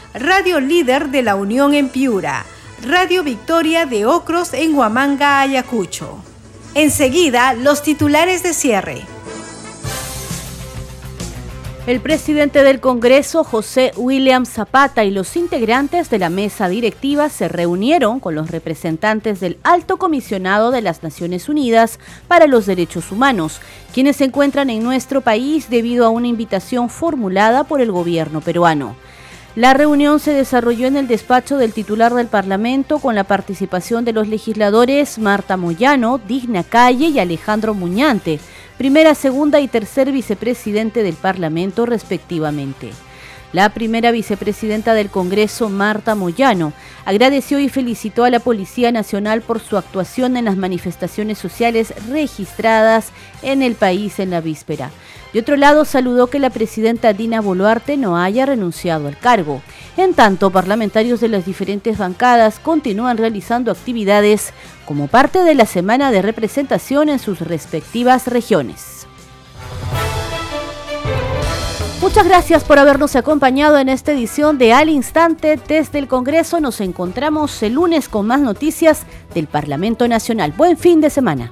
Radio 0.13 0.59
Líder 0.59 1.07
de 1.09 1.23
la 1.23 1.35
Unión 1.35 1.73
en 1.73 1.87
Piura, 1.87 2.45
Radio 2.85 3.23
Victoria 3.23 3.85
de 3.85 4.05
Ocros 4.05 4.53
en 4.53 4.75
Huamanga, 4.75 5.39
Ayacucho. 5.39 6.17
Enseguida, 6.75 7.53
los 7.53 7.81
titulares 7.81 8.43
de 8.43 8.53
cierre. 8.53 9.03
El 11.87 12.01
presidente 12.01 12.61
del 12.63 12.81
Congreso, 12.81 13.45
José 13.45 13.93
William 13.95 14.45
Zapata, 14.45 15.05
y 15.05 15.11
los 15.11 15.37
integrantes 15.37 16.09
de 16.09 16.19
la 16.19 16.29
mesa 16.29 16.67
directiva 16.67 17.29
se 17.29 17.47
reunieron 17.47 18.19
con 18.19 18.35
los 18.35 18.51
representantes 18.51 19.39
del 19.39 19.59
Alto 19.63 19.95
Comisionado 19.95 20.71
de 20.71 20.81
las 20.81 21.03
Naciones 21.03 21.47
Unidas 21.47 21.99
para 22.27 22.47
los 22.47 22.65
Derechos 22.65 23.13
Humanos, 23.13 23.61
quienes 23.93 24.17
se 24.17 24.25
encuentran 24.25 24.69
en 24.69 24.83
nuestro 24.83 25.21
país 25.21 25.69
debido 25.69 26.05
a 26.05 26.09
una 26.09 26.27
invitación 26.27 26.89
formulada 26.89 27.63
por 27.63 27.79
el 27.79 27.93
gobierno 27.93 28.41
peruano. 28.41 28.95
La 29.55 29.73
reunión 29.73 30.21
se 30.21 30.31
desarrolló 30.31 30.87
en 30.87 30.95
el 30.95 31.07
despacho 31.09 31.57
del 31.57 31.73
titular 31.73 32.13
del 32.13 32.27
Parlamento 32.27 32.99
con 32.99 33.15
la 33.15 33.25
participación 33.25 34.05
de 34.05 34.13
los 34.13 34.29
legisladores 34.29 35.19
Marta 35.19 35.57
Moyano, 35.57 36.21
Digna 36.25 36.63
Calle 36.63 37.07
y 37.07 37.19
Alejandro 37.19 37.73
Muñante, 37.73 38.39
primera, 38.77 39.13
segunda 39.13 39.59
y 39.59 39.67
tercer 39.67 40.13
vicepresidente 40.13 41.03
del 41.03 41.15
Parlamento 41.15 41.85
respectivamente. 41.85 42.91
La 43.51 43.67
primera 43.73 44.11
vicepresidenta 44.11 44.93
del 44.93 45.09
Congreso, 45.09 45.67
Marta 45.67 46.15
Moyano, 46.15 46.71
agradeció 47.03 47.59
y 47.59 47.67
felicitó 47.67 48.23
a 48.23 48.29
la 48.29 48.39
Policía 48.39 48.93
Nacional 48.93 49.41
por 49.41 49.59
su 49.59 49.75
actuación 49.75 50.37
en 50.37 50.45
las 50.45 50.55
manifestaciones 50.55 51.37
sociales 51.37 51.93
registradas 52.07 53.09
en 53.41 53.61
el 53.61 53.75
país 53.75 54.19
en 54.19 54.29
la 54.29 54.39
víspera. 54.39 54.91
De 55.33 55.39
otro 55.39 55.55
lado, 55.55 55.85
saludó 55.85 56.27
que 56.27 56.39
la 56.39 56.49
presidenta 56.49 57.13
Dina 57.13 57.39
Boluarte 57.39 57.95
no 57.95 58.17
haya 58.17 58.45
renunciado 58.45 59.07
al 59.07 59.17
cargo. 59.17 59.61
En 59.95 60.13
tanto, 60.13 60.49
parlamentarios 60.51 61.21
de 61.21 61.29
las 61.29 61.45
diferentes 61.45 61.97
bancadas 61.97 62.59
continúan 62.59 63.17
realizando 63.17 63.71
actividades 63.71 64.53
como 64.85 65.07
parte 65.07 65.39
de 65.43 65.55
la 65.55 65.65
semana 65.65 66.11
de 66.11 66.21
representación 66.21 67.07
en 67.07 67.19
sus 67.19 67.39
respectivas 67.39 68.27
regiones. 68.27 69.07
Muchas 72.01 72.27
gracias 72.27 72.63
por 72.63 72.79
habernos 72.79 73.15
acompañado 73.15 73.77
en 73.77 73.87
esta 73.87 74.11
edición 74.11 74.57
de 74.57 74.73
Al 74.73 74.89
Instante 74.89 75.59
desde 75.67 75.99
el 75.99 76.07
Congreso. 76.07 76.59
Nos 76.59 76.81
encontramos 76.81 77.61
el 77.61 77.73
lunes 77.73 78.09
con 78.09 78.25
más 78.25 78.41
noticias 78.41 79.03
del 79.35 79.47
Parlamento 79.47 80.07
Nacional. 80.07 80.51
Buen 80.51 80.77
fin 80.77 80.99
de 80.99 81.11
semana. 81.11 81.51